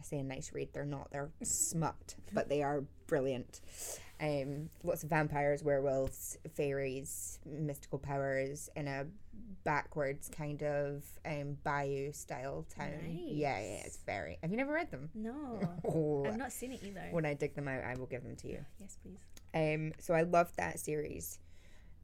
I 0.03 0.05
say 0.05 0.19
a 0.19 0.23
nice 0.23 0.51
read. 0.53 0.69
They're 0.73 0.85
not. 0.85 1.11
They're 1.11 1.29
smut, 1.43 2.15
but 2.33 2.49
they 2.49 2.61
are 2.61 2.83
brilliant. 3.07 3.61
Um, 4.19 4.69
lots 4.83 5.03
of 5.03 5.09
vampires, 5.09 5.63
werewolves, 5.63 6.37
fairies, 6.55 7.39
mystical 7.45 7.99
powers 7.99 8.69
in 8.75 8.87
a 8.87 9.05
backwards 9.63 10.29
kind 10.29 10.61
of 10.63 11.03
um 11.25 11.57
bayou 11.63 12.11
style 12.11 12.65
town. 12.77 12.91
Yeah, 13.09 13.59
yeah, 13.59 13.81
it's 13.85 13.97
very. 14.05 14.37
Have 14.41 14.51
you 14.51 14.57
never 14.57 14.73
read 14.73 14.91
them? 14.91 15.09
No, 15.15 15.59
Oh, 15.85 16.25
I've 16.25 16.37
not 16.37 16.51
seen 16.51 16.73
it 16.73 16.83
either. 16.83 17.07
when 17.11 17.25
I 17.25 17.33
dig 17.33 17.55
them 17.55 17.67
out, 17.67 17.83
I 17.83 17.95
will 17.95 18.05
give 18.07 18.23
them 18.23 18.35
to 18.37 18.47
you. 18.49 18.65
Yes, 18.79 18.97
please. 19.01 19.19
Um, 19.53 19.93
so 19.99 20.13
I 20.13 20.23
loved 20.23 20.57
that 20.57 20.79
series. 20.79 21.39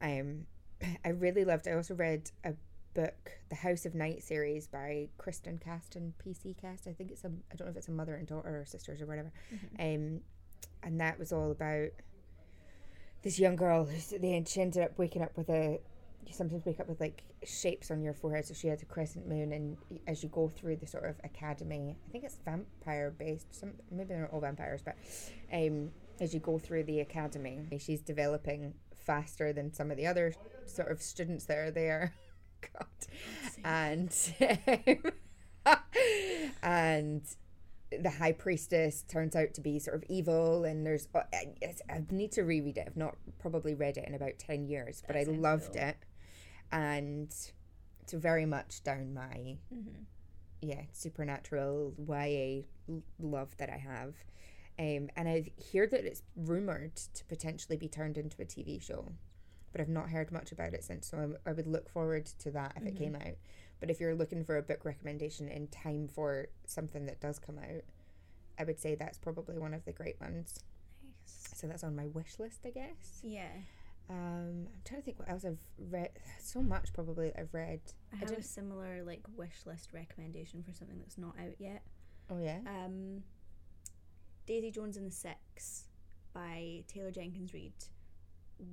Um, 0.00 0.46
I 1.04 1.10
really 1.10 1.44
loved. 1.44 1.68
I 1.68 1.72
also 1.72 1.94
read 1.94 2.30
a 2.44 2.54
book, 2.94 3.30
the 3.48 3.54
House 3.56 3.86
of 3.86 3.94
Night 3.94 4.22
series 4.22 4.66
by 4.66 5.08
Kristin 5.18 5.60
Cast 5.60 5.96
and 5.96 6.12
PC 6.18 6.60
Cast. 6.60 6.86
I 6.86 6.92
think 6.92 7.10
it's 7.10 7.24
a. 7.24 7.28
I 7.28 7.56
don't 7.56 7.66
know 7.66 7.70
if 7.72 7.76
it's 7.76 7.88
a 7.88 7.92
mother 7.92 8.14
and 8.14 8.26
daughter 8.26 8.60
or 8.60 8.64
sisters 8.66 9.00
or 9.00 9.06
whatever. 9.06 9.32
Um, 9.78 10.20
and 10.82 11.00
that 11.00 11.18
was 11.18 11.32
all 11.32 11.50
about 11.50 11.88
this 13.22 13.38
young 13.38 13.56
girl. 13.56 13.84
who's- 13.84 14.14
They 14.20 14.44
she 14.46 14.60
ended 14.60 14.82
up 14.82 14.98
waking 14.98 15.22
up 15.22 15.36
with 15.36 15.48
a 15.50 15.80
you 16.26 16.34
sometimes 16.34 16.66
wake 16.66 16.78
up 16.78 16.86
with 16.88 17.00
like 17.00 17.22
shapes 17.44 17.90
on 17.90 18.02
your 18.02 18.12
forehead. 18.12 18.44
So 18.44 18.54
she 18.54 18.68
had 18.68 18.82
a 18.82 18.84
crescent 18.84 19.26
moon, 19.28 19.52
and 19.52 19.76
as 20.06 20.22
you 20.22 20.28
go 20.28 20.48
through 20.48 20.76
the 20.76 20.86
sort 20.86 21.04
of 21.04 21.16
academy, 21.24 21.96
I 22.08 22.10
think 22.12 22.24
it's 22.24 22.36
vampire 22.44 23.10
based. 23.10 23.54
Some 23.54 23.72
maybe 23.90 24.08
they're 24.10 24.22
not 24.22 24.30
all 24.32 24.40
vampires, 24.40 24.82
but 24.82 24.96
um, 25.52 25.90
as 26.20 26.34
you 26.34 26.40
go 26.40 26.58
through 26.58 26.84
the 26.84 27.00
academy, 27.00 27.60
she's 27.78 28.02
developing 28.02 28.74
faster 28.94 29.52
than 29.52 29.72
some 29.72 29.90
of 29.90 29.96
the 29.96 30.06
other 30.06 30.34
sort 30.66 30.90
of 30.90 31.00
students 31.00 31.46
that 31.46 31.56
are 31.58 31.70
there. 31.70 32.12
God, 32.74 32.86
and 33.64 34.10
and 36.62 37.22
the 38.02 38.10
high 38.10 38.32
priestess 38.32 39.02
turns 39.02 39.34
out 39.34 39.52
to 39.54 39.60
be 39.60 39.78
sort 39.78 39.96
of 39.96 40.04
evil 40.08 40.64
and 40.64 40.86
there's 40.86 41.08
uh, 41.14 41.22
it's- 41.60 41.82
i 41.90 42.02
need 42.10 42.30
to 42.32 42.42
reread 42.42 42.78
it. 42.78 42.84
I've 42.86 42.96
not 42.96 43.16
probably 43.40 43.74
read 43.74 43.96
it 43.96 44.06
in 44.06 44.14
about 44.14 44.38
10 44.38 44.66
years 44.68 45.02
but 45.06 45.14
That 45.14 45.28
i 45.28 45.32
loved 45.32 45.72
cool. 45.74 45.82
it. 45.82 45.96
And 46.70 47.34
it's 48.02 48.12
very 48.12 48.46
much 48.46 48.82
down 48.84 49.12
my 49.12 49.58
Mhm. 49.74 50.04
yeah 50.62 50.82
supernatural 50.92 51.94
ya 52.06 52.62
love 53.18 53.56
that 53.56 53.70
i 53.70 53.76
have. 53.78 54.14
Um, 54.78 55.10
and 55.16 55.28
i 55.28 55.44
hear 55.56 55.86
that 55.88 56.04
it's 56.04 56.22
rumored 56.36 56.94
to 56.96 57.24
potentially 57.24 57.76
be 57.76 57.88
turned 57.88 58.16
into 58.16 58.40
a 58.40 58.44
tv 58.44 58.80
show 58.80 59.12
but 59.72 59.80
i've 59.80 59.88
not 59.88 60.10
heard 60.10 60.30
much 60.32 60.52
about 60.52 60.74
it 60.74 60.82
since 60.84 61.06
so 61.08 61.18
I'm, 61.18 61.36
i 61.46 61.52
would 61.52 61.66
look 61.66 61.88
forward 61.88 62.26
to 62.40 62.50
that 62.52 62.72
if 62.76 62.84
it 62.86 62.94
Mhm. 62.94 62.98
came 62.98 63.14
out 63.16 63.36
but 63.80 63.90
if 63.90 63.98
you're 64.00 64.14
looking 64.14 64.44
for 64.44 64.56
a 64.56 64.62
book 64.62 64.84
recommendation 64.84 65.48
in 65.48 65.68
time 65.68 66.08
for 66.08 66.48
something 66.66 67.06
that 67.06 67.20
does 67.20 67.38
come 67.38 67.58
out 67.58 67.82
i 68.58 68.64
would 68.64 68.78
say 68.80 68.94
that's 68.94 69.18
probably 69.18 69.58
one 69.58 69.72
of 69.74 69.84
the 69.84 69.92
great 69.92 70.20
ones 70.20 70.58
Nice. 71.02 71.48
so 71.56 71.66
that's 71.66 71.84
on 71.84 71.94
my 71.96 72.06
wish 72.06 72.38
list 72.38 72.60
i 72.66 72.70
guess 72.70 73.20
Yeah. 73.22 73.48
um, 74.08 74.66
i'm 74.66 74.80
trying 74.84 75.00
to 75.00 75.04
think 75.04 75.18
what 75.18 75.28
else 75.30 75.44
i've 75.44 75.58
read 75.78 76.10
so 76.40 76.62
much 76.62 76.92
probably 76.92 77.32
i've 77.36 77.54
read 77.54 77.80
I 78.12 78.16
have 78.16 78.32
a 78.32 78.42
similar 78.42 79.02
like 79.04 79.22
wish 79.36 79.64
list 79.66 79.92
recommendation 79.92 80.62
for 80.62 80.72
something 80.72 80.98
that's 80.98 81.16
not 81.18 81.34
out 81.38 81.54
yet. 81.58 81.82
oh 82.28 82.38
yeah 82.38 82.58
Um, 82.66 83.22
Daisy 84.46 84.72
Jones 84.72 84.96
and 84.96 85.06
the 85.06 85.14
Six 85.14 85.84
by 86.32 86.82
Taylor 86.88 87.12
Jenkins 87.12 87.54
Reid. 87.54 87.72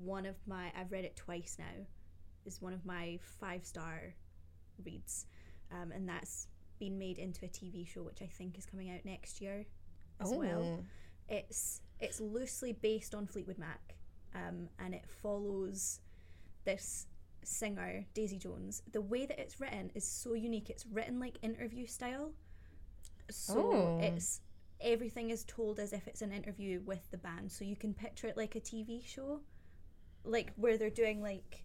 One 0.03 0.25
of 0.25 0.35
my 0.47 0.71
I've 0.77 0.91
read 0.91 1.05
it 1.05 1.15
twice 1.15 1.57
now. 1.59 1.85
Is 2.45 2.61
one 2.61 2.73
of 2.73 2.85
my 2.85 3.19
five 3.39 3.65
star 3.65 4.13
reads, 4.85 5.25
um, 5.71 5.91
and 5.91 6.07
that's 6.07 6.47
been 6.79 6.97
made 6.97 7.17
into 7.17 7.45
a 7.45 7.49
TV 7.49 7.85
show, 7.87 8.03
which 8.03 8.21
I 8.21 8.27
think 8.27 8.57
is 8.57 8.65
coming 8.65 8.89
out 8.89 9.03
next 9.03 9.41
year 9.41 9.65
as 10.21 10.29
well. 10.29 10.61
Oh. 10.79 10.85
It's 11.29 11.81
it's 11.99 12.21
loosely 12.21 12.73
based 12.73 13.13
on 13.15 13.27
Fleetwood 13.27 13.57
Mac, 13.57 13.95
um, 14.35 14.69
and 14.79 14.93
it 14.93 15.05
follows 15.21 15.99
this 16.63 17.07
singer 17.43 18.05
Daisy 18.13 18.37
Jones. 18.37 18.81
The 18.91 19.01
way 19.01 19.25
that 19.25 19.39
it's 19.39 19.59
written 19.59 19.91
is 19.95 20.05
so 20.07 20.33
unique. 20.33 20.69
It's 20.69 20.85
written 20.85 21.19
like 21.19 21.37
interview 21.41 21.85
style, 21.85 22.31
so 23.29 23.73
Oh. 23.73 23.99
it's 23.99 24.41
everything 24.79 25.31
is 25.31 25.43
told 25.45 25.79
as 25.79 25.91
if 25.91 26.07
it's 26.07 26.21
an 26.21 26.31
interview 26.31 26.81
with 26.85 27.09
the 27.11 27.17
band. 27.17 27.51
So 27.51 27.65
you 27.65 27.75
can 27.75 27.93
picture 27.93 28.27
it 28.27 28.37
like 28.37 28.55
a 28.55 28.59
TV 28.61 29.01
show, 29.03 29.41
like 30.27 30.53
where 30.55 30.77
they're 30.77 30.89
doing 30.89 31.21
like 31.21 31.63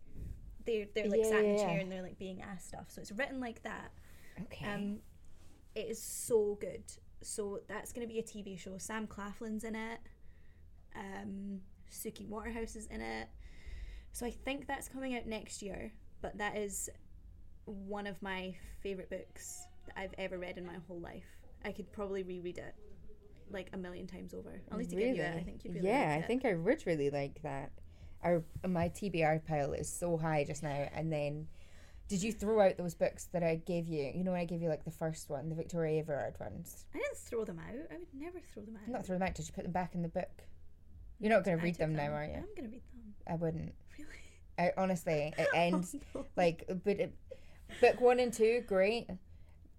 they're 0.66 0.86
they're 0.94 1.08
like 1.08 1.20
Yeah, 1.22 1.30
sat 1.30 1.44
in 1.44 1.50
a 1.52 1.58
chair 1.58 1.76
yeah. 1.76 1.80
and 1.80 1.90
they're 1.90 2.02
like 2.02 2.18
being 2.18 2.42
asked 2.42 2.68
stuff. 2.68 2.86
So 2.88 3.00
it's 3.00 3.12
written 3.12 3.40
like 3.40 3.62
that. 3.62 3.92
okay 4.42 4.64
Um, 4.64 4.98
it 5.74 5.86
is 5.90 6.02
so 6.02 6.56
good. 6.60 6.84
So 7.22 7.60
that's 7.68 7.92
going 7.92 8.06
to 8.06 8.12
be 8.12 8.18
a 8.18 8.22
TV 8.22 8.58
show. 8.58 8.78
Sam 8.78 9.06
Claflin's 9.06 9.64
in 9.64 9.74
it. 9.74 10.00
Um, 10.94 11.60
Suki 11.90 12.26
Waterhouse 12.28 12.76
is 12.76 12.86
in 12.86 13.00
it. 13.00 13.28
So 14.12 14.26
I 14.26 14.30
think 14.30 14.66
that's 14.66 14.88
coming 14.88 15.16
out 15.16 15.26
next 15.26 15.62
year. 15.62 15.92
But 16.20 16.38
that 16.38 16.56
is 16.56 16.90
one 17.64 18.06
of 18.06 18.20
my 18.22 18.54
favorite 18.82 19.10
books 19.10 19.66
that 19.86 19.98
I've 19.98 20.14
ever 20.18 20.38
read 20.38 20.58
in 20.58 20.66
my 20.66 20.76
whole 20.86 21.00
life. 21.00 21.24
I 21.64 21.72
could 21.72 21.92
probably 21.92 22.22
reread 22.22 22.58
it 22.58 22.74
like 23.50 23.70
a 23.72 23.76
million 23.76 24.06
times 24.06 24.34
over. 24.34 24.62
I'll 24.70 24.78
need 24.78 24.90
to 24.90 24.96
give 24.96 25.12
you 25.12 25.22
it. 25.22 25.36
I 25.36 25.42
think 25.42 25.64
you'd 25.64 25.74
really 25.74 25.88
yeah, 25.88 26.14
like 26.16 26.24
I 26.24 26.26
think 26.26 26.44
I 26.44 26.54
would 26.54 26.86
really 26.86 27.10
like 27.10 27.42
that. 27.42 27.72
Our 28.22 28.44
my 28.66 28.88
TBR 28.88 29.44
pile 29.46 29.72
is 29.72 29.88
so 29.92 30.16
high 30.16 30.44
just 30.44 30.62
now, 30.62 30.88
and 30.94 31.12
then 31.12 31.48
did 32.08 32.22
you 32.22 32.32
throw 32.32 32.60
out 32.60 32.76
those 32.76 32.94
books 32.94 33.24
that 33.32 33.42
I 33.42 33.56
gave 33.56 33.88
you? 33.88 34.12
You 34.14 34.22
know, 34.22 34.32
when 34.32 34.40
I 34.40 34.44
gave 34.44 34.62
you 34.62 34.68
like 34.68 34.84
the 34.84 34.90
first 34.90 35.28
one, 35.30 35.48
the 35.48 35.54
Victoria 35.54 36.02
Aveyard 36.04 36.38
ones. 36.38 36.84
I 36.94 36.98
didn't 36.98 37.16
throw 37.16 37.44
them 37.44 37.58
out. 37.58 37.74
I 37.90 37.96
would 37.98 38.06
never 38.14 38.38
throw 38.52 38.62
them 38.64 38.76
out. 38.76 38.88
Not 38.88 39.06
throw 39.06 39.16
them 39.18 39.26
out. 39.26 39.34
Did 39.34 39.46
you 39.48 39.52
put 39.54 39.64
them 39.64 39.72
back 39.72 39.94
in 39.94 40.02
the 40.02 40.08
book? 40.08 40.42
You're 41.18 41.30
not 41.30 41.44
going 41.44 41.56
to 41.58 41.62
read 41.64 41.72
took 41.74 41.80
them 41.80 41.94
now, 41.96 42.10
are 42.12 42.24
you? 42.24 42.34
I'm 42.34 42.42
going 42.56 42.64
to 42.68 42.70
read 42.70 42.82
them. 42.92 43.14
I 43.28 43.34
wouldn't. 43.36 43.74
Really? 43.98 44.10
I 44.58 44.72
honestly, 44.76 45.32
it 45.38 45.48
ends 45.54 45.96
Oh, 46.14 46.20
no. 46.20 46.26
like, 46.36 46.64
but 46.84 47.00
it, 47.00 47.14
book 47.80 48.00
one 48.00 48.20
and 48.20 48.32
two, 48.32 48.62
great. 48.66 49.08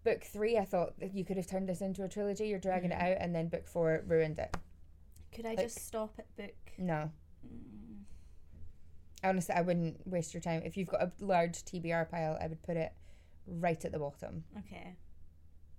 Book 0.04 0.24
three, 0.24 0.58
I 0.58 0.66
thought 0.66 1.00
that 1.00 1.14
you 1.14 1.24
could 1.24 1.38
have 1.38 1.48
turned 1.48 1.70
this 1.70 1.82
into 1.82 2.04
a 2.04 2.10
trilogy. 2.10 2.48
You're 2.48 2.60
dragging 2.60 2.90
Mhm. 2.90 2.96
it 2.96 3.12
out, 3.12 3.18
and 3.22 3.34
then 3.36 3.48
book 3.48 3.68
four 3.68 4.04
ruined 4.08 4.40
it. 4.40 4.56
Could 5.34 5.46
I 5.46 5.50
like- 5.50 5.60
just 5.60 5.80
stop 5.86 6.16
at 6.20 6.36
book? 6.36 6.56
No, 6.78 7.12
Mm, 7.46 7.83
honestly, 9.24 9.56
I 9.56 9.62
wouldn't 9.62 10.06
waste 10.08 10.34
your 10.34 10.42
time. 10.42 10.62
If 10.66 10.78
you've 10.78 10.88
got 10.90 11.02
a 11.02 11.12
large 11.20 11.64
TBR 11.64 12.10
pile, 12.10 12.38
I 12.42 12.48
would 12.48 12.62
put 12.64 12.78
it 12.78 12.92
right 13.48 13.84
at 13.84 13.92
the 13.92 14.00
bottom. 14.00 14.44
okay. 14.60 14.96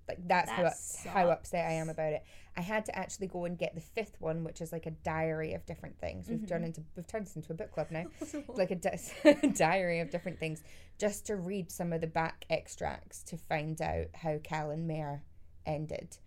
Like 0.06 0.18
that's 0.28 0.50
how 0.50 0.64
That 0.64 0.76
how 1.06 1.30
upset 1.30 1.66
I 1.66 1.72
am 1.74 1.88
about 1.88 2.12
it. 2.12 2.24
I 2.58 2.60
had 2.60 2.84
to 2.86 2.94
actually 2.98 3.26
go 3.28 3.46
and 3.46 3.56
get 3.56 3.74
the 3.74 3.80
fifth 3.80 4.20
one, 4.20 4.44
which 4.44 4.60
is 4.60 4.70
like 4.70 4.84
a 4.84 4.90
diary 4.90 5.54
of 5.54 5.64
different 5.64 5.98
things. 5.98 6.28
We've 6.28 6.46
turned 6.46 6.62
Mhm. 6.64 6.66
into 6.68 6.84
we've 6.94 7.06
turned 7.06 7.24
this 7.24 7.36
into 7.36 7.52
a 7.52 7.56
book 7.56 7.72
club 7.72 7.86
now. 7.90 8.04
like 8.48 8.70
a 8.70 8.74
di- 8.74 8.98
diary 9.54 10.00
of 10.00 10.10
different 10.10 10.38
things, 10.38 10.62
just 10.98 11.24
to 11.28 11.36
read 11.36 11.70
some 11.72 11.90
of 11.94 12.02
the 12.02 12.06
back 12.06 12.44
extracts 12.50 13.22
to 13.22 13.38
find 13.38 13.80
out 13.80 14.08
how 14.14 14.36
Cal 14.44 14.70
and 14.70 14.86
Mare 14.86 15.22
ended. 15.64 16.18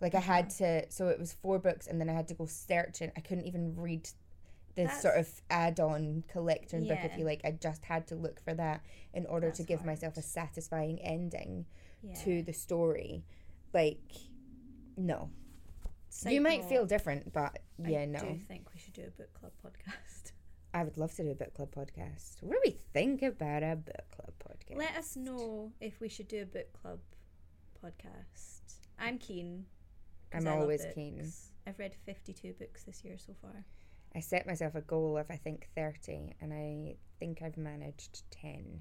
Like 0.00 0.14
I 0.14 0.20
had 0.20 0.50
to, 0.50 0.88
so 0.88 1.08
it 1.08 1.18
was 1.18 1.32
four 1.32 1.58
books, 1.58 1.88
and 1.88 2.00
then 2.00 2.08
I 2.08 2.12
had 2.12 2.28
to 2.28 2.34
go 2.34 2.46
searching. 2.46 3.10
I 3.16 3.20
couldn't 3.20 3.46
even 3.46 3.74
read 3.74 4.08
the 4.74 4.88
sort 4.88 5.16
of 5.16 5.28
add-on 5.50 6.24
collecting 6.28 6.86
book, 6.86 6.98
if 7.02 7.18
you 7.18 7.24
like. 7.24 7.40
I 7.44 7.52
just 7.52 7.84
had 7.84 8.06
to 8.08 8.14
look 8.14 8.42
for 8.42 8.54
that 8.54 8.82
in 9.12 9.26
order 9.26 9.50
to 9.50 9.58
That's 9.58 9.68
give 9.68 9.84
myself 9.84 10.16
a 10.16 10.22
satisfying 10.22 10.98
ending 11.00 11.66
yeah. 12.02 12.14
to 12.24 12.42
the 12.42 12.52
story. 12.52 13.24
Like, 13.72 14.00
no, 14.96 15.30
you 16.26 16.40
might 16.40 16.64
feel 16.64 16.86
different, 16.86 17.32
but 17.32 17.58
yeah, 17.78 18.00
I 18.00 18.04
no. 18.06 18.18
I 18.18 18.22
do 18.22 18.38
think 18.38 18.66
we 18.74 18.80
should 18.80 18.94
do 18.94 19.02
a 19.06 19.10
book 19.10 19.32
club 19.34 19.52
podcast. 19.64 20.32
I 20.74 20.84
would 20.84 20.96
love 20.96 21.14
to 21.16 21.22
do 21.22 21.30
a 21.30 21.34
book 21.34 21.54
club 21.54 21.70
podcast. 21.74 22.42
What 22.42 22.54
do 22.54 22.60
we 22.64 22.78
think 22.94 23.22
about 23.22 23.62
a 23.62 23.76
book 23.76 24.08
club 24.16 24.32
podcast? 24.42 24.78
Let 24.78 24.96
us 24.96 25.16
know 25.16 25.72
if 25.80 26.00
we 26.00 26.08
should 26.08 26.28
do 26.28 26.42
a 26.42 26.46
book 26.46 26.72
club 26.72 27.00
podcast. 27.82 28.78
I'm 28.98 29.18
keen 29.18 29.66
I'm 30.34 30.48
always 30.48 30.84
keen. 30.94 31.30
I've 31.66 31.78
read 31.78 31.94
52 32.06 32.54
books 32.54 32.82
this 32.84 33.04
year 33.04 33.16
so 33.18 33.34
far. 33.40 33.64
I 34.14 34.20
set 34.20 34.46
myself 34.46 34.74
a 34.74 34.80
goal 34.82 35.16
of 35.16 35.26
I 35.30 35.36
think 35.36 35.68
30 35.74 36.34
and 36.40 36.52
I 36.52 36.96
think 37.18 37.40
I've 37.42 37.56
managed 37.56 38.22
10. 38.30 38.80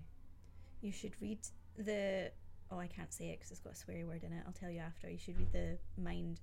You 0.81 0.91
should 0.91 1.13
read 1.21 1.39
the. 1.77 2.31
Oh, 2.71 2.79
I 2.79 2.87
can't 2.87 3.13
say 3.13 3.29
it 3.29 3.39
because 3.39 3.51
it's 3.51 3.59
got 3.59 3.73
a 3.73 3.75
sweary 3.75 4.05
word 4.05 4.23
in 4.23 4.31
it. 4.31 4.43
I'll 4.47 4.53
tell 4.53 4.69
you 4.69 4.79
after. 4.79 5.09
You 5.09 5.17
should 5.17 5.37
read 5.37 5.51
the 5.51 5.77
Mind 6.01 6.39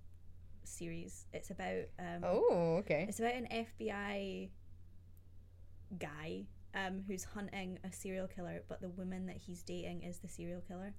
series. 0.64 1.26
It's 1.32 1.50
about. 1.50 1.84
Um, 1.98 2.22
Oh, 2.22 2.76
okay. 2.80 3.06
It's 3.08 3.18
about 3.18 3.34
an 3.34 3.48
FBI 3.50 4.50
guy 5.98 6.44
um, 6.74 7.02
who's 7.06 7.24
hunting 7.24 7.78
a 7.84 7.92
serial 7.92 8.28
killer, 8.28 8.62
but 8.68 8.80
the 8.80 8.90
woman 8.90 9.26
that 9.26 9.36
he's 9.36 9.62
dating 9.62 10.02
is 10.02 10.18
the 10.18 10.28
serial 10.28 10.62
killer. 10.68 10.94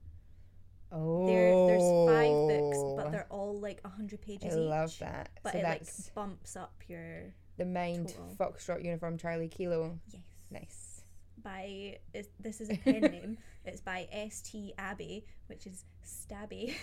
Oh. 0.92 1.28
There, 1.28 1.52
there's 1.68 2.10
five 2.10 2.50
books, 2.50 2.78
but 2.98 3.12
they're 3.12 3.28
all 3.30 3.60
like 3.60 3.86
hundred 3.86 4.20
I 4.24 4.26
pages 4.26 4.54
each. 4.54 4.54
I 4.54 4.56
love 4.56 4.98
that. 5.00 5.30
But 5.44 5.54
so 5.54 5.60
it 5.60 5.64
like 5.64 5.88
bumps 6.16 6.56
up 6.56 6.74
your 6.88 7.34
the 7.60 7.66
mind 7.66 8.08
total. 8.10 8.36
Foxtrot 8.40 8.84
uniform 8.84 9.18
Charlie 9.18 9.48
Kilo. 9.50 10.00
yes. 10.08 10.22
Nice. 10.52 11.02
By 11.44 11.98
is, 12.14 12.28
this 12.40 12.60
is 12.60 12.70
a 12.72 12.78
pen 12.84 13.02
name. 13.02 13.38
It's 13.66 13.82
by 13.82 14.08
S 14.12 14.42
T 14.42 14.74
Abbey, 14.78 15.26
which 15.48 15.68
is 15.68 15.86
Stabby, 16.04 16.66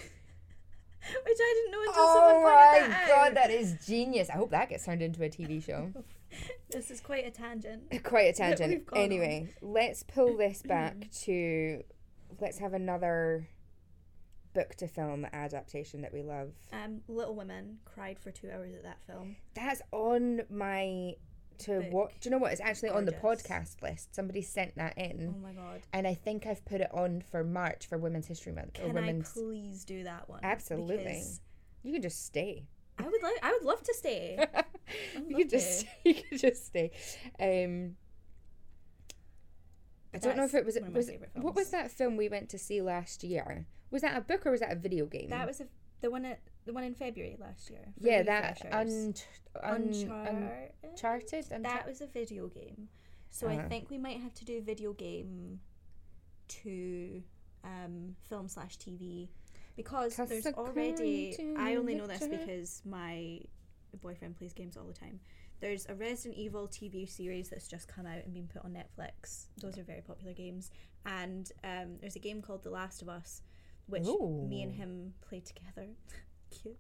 which 1.25 1.39
I 1.41 1.55
didn't 1.55 1.73
know 1.73 1.81
until 1.81 1.95
Oh 1.97 2.15
someone 2.15 2.43
pointed 2.43 2.55
that 2.55 2.83
out. 2.83 2.87
Oh 2.87 2.89
my 2.89 3.25
god, 3.29 3.37
that 3.37 3.51
is 3.51 3.77
genius. 3.87 4.31
I 4.31 4.35
hope 4.35 4.51
that 4.51 4.69
gets 4.69 4.85
turned 4.85 5.03
into 5.03 5.25
a 5.25 5.29
TV 5.29 5.63
show. 5.65 5.93
This 6.71 6.91
is 6.91 7.01
quite 7.01 7.25
a 7.25 7.31
tangent. 7.31 7.85
Quite 8.03 8.27
a 8.29 8.33
tangent. 8.33 8.69
we've 8.71 8.89
on. 8.93 8.99
Anyway, 8.99 9.55
let's 9.63 10.03
pull 10.03 10.37
this 10.37 10.61
back 10.67 11.09
to 11.23 11.83
let's 12.41 12.59
have 12.59 12.75
another 12.75 13.49
book 14.57 14.75
to 14.77 14.89
film 14.89 15.27
adaptation 15.33 16.01
that 16.01 16.13
we 16.13 16.23
love. 16.23 16.53
Um, 16.73 17.03
Little 17.09 17.35
Women 17.35 17.79
cried 17.85 18.19
for 18.19 18.31
two 18.31 18.51
hours 18.51 18.75
at 18.75 18.83
that 18.85 19.03
film. 19.07 19.37
That's 19.55 19.83
on 19.93 20.43
my 20.51 21.15
to 21.59 21.81
Book. 21.81 21.93
what 21.93 22.21
do 22.21 22.29
you 22.29 22.31
know 22.31 22.39
what? 22.39 22.53
It's 22.53 22.61
actually 22.61 22.91
on 22.91 23.05
the 23.05 23.13
podcast 23.13 23.83
list. 23.83 24.15
Somebody 24.15 24.43
sent 24.43 24.77
that 24.77 24.97
in. 24.97 25.35
Oh 25.37 25.43
my 25.43 25.53
god. 25.53 25.83
And 25.93 26.07
I 26.07 26.15
think 26.15 26.47
I've 26.47 26.65
put 26.65 26.81
it 26.81 26.91
on 26.93 27.23
for 27.31 27.45
March 27.45 27.87
for 27.87 27.99
Women's 27.99 28.27
History 28.27 28.53
Month 28.53 28.79
or 28.79 28.89
Can 28.89 28.91
I 28.91 29.01
Women's 29.01 29.33
please 29.33 29.85
do 29.85 30.05
that 30.05 30.29
one? 30.29 30.41
Absolutely. 30.43 30.97
Because 30.97 31.41
You 31.83 31.93
can 31.93 32.03
just 32.03 32.25
stay. 32.27 32.67
I 32.99 33.05
would 33.05 33.23
like. 33.23 33.39
I 33.43 33.53
would 33.53 33.63
love 33.63 33.83
to 33.83 33.95
stay. 33.95 34.47
you 35.29 35.37
could 35.37 35.51
just 35.51 35.87
you 36.05 36.15
could 36.15 36.39
just 36.39 36.67
stay. 36.67 36.91
Um 37.39 37.97
I 40.15 40.19
don't 40.19 40.37
know 40.37 40.45
if 40.45 40.55
it 40.55 40.65
was 40.65 40.77
one 40.77 40.85
of 40.89 40.93
my 40.93 40.97
was 40.99 41.11
what 41.35 41.55
was 41.55 41.71
that 41.71 41.91
film 41.91 42.17
we 42.17 42.29
went 42.29 42.49
to 42.51 42.59
see 42.59 42.81
last 42.81 43.23
year? 43.25 43.67
Was 43.91 44.03
that 44.03 44.17
a 44.17 44.21
book 44.21 44.47
or 44.47 44.51
was 44.51 44.61
that 44.61 44.73
a 44.73 44.77
video 44.77 45.07
game? 45.07 45.29
That 45.31 45.47
was 45.47 45.61
a, 45.61 45.67
the 46.01 46.11
one 46.11 46.25
at 46.25 46.41
the 46.65 46.73
one 46.73 46.85
in 46.85 46.95
February 46.95 47.37
last 47.41 47.71
year. 47.71 47.93
yeah, 47.99 48.23
that 48.23 48.61
un, 48.73 49.15
un, 49.63 49.83
Uncharted. 49.93 50.71
Uncharted. 50.83 51.45
Unchar- 51.51 51.63
that 51.63 51.87
was 51.87 52.01
a 52.01 52.07
video 52.07 52.49
game. 52.49 52.89
So 53.31 53.49
I 53.49 53.57
Uh-huh. 53.59 53.69
think 53.69 53.91
we 53.91 53.99
might 53.99 54.21
have 54.21 54.35
to 54.35 54.45
do 54.45 54.61
video 54.63 54.93
game 54.95 55.61
to 56.49 57.23
um, 57.65 58.17
film 58.29 58.49
slash 58.49 58.79
TV 58.79 59.29
because 59.77 60.17
there's 60.17 60.47
already. 60.47 61.37
I 61.59 61.77
only 61.77 61.95
know 61.95 62.07
this 62.07 62.27
because 62.27 62.83
my 62.85 63.41
boyfriend 64.03 64.37
plays 64.37 64.53
games 64.53 64.77
all 64.77 64.85
the 64.87 64.93
time. 64.93 65.21
There's 65.61 65.87
a 65.89 65.95
Resident 65.95 66.37
Evil 66.37 66.69
TV 66.69 67.09
series 67.09 67.49
that's 67.49 67.69
just 67.69 67.89
come 67.89 68.07
out 68.07 68.25
and 68.25 68.35
been 68.35 68.49
put 68.49 68.65
on 68.65 68.73
Netflix. 68.73 69.47
Those 69.61 69.79
are 69.79 69.83
very 69.83 70.03
popular 70.03 70.33
games. 70.33 70.71
And 71.05 71.51
um, 71.65 71.97
there's 72.01 72.17
a 72.17 72.21
game 72.21 72.43
called 72.43 72.63
The 72.63 72.71
Last 72.71 73.01
of 73.03 73.09
Us, 73.09 73.43
which 73.87 74.03
me 74.03 74.63
and 74.63 74.73
him 74.73 75.15
played 75.27 75.47
together. 75.47 75.89
Cute. 76.51 76.77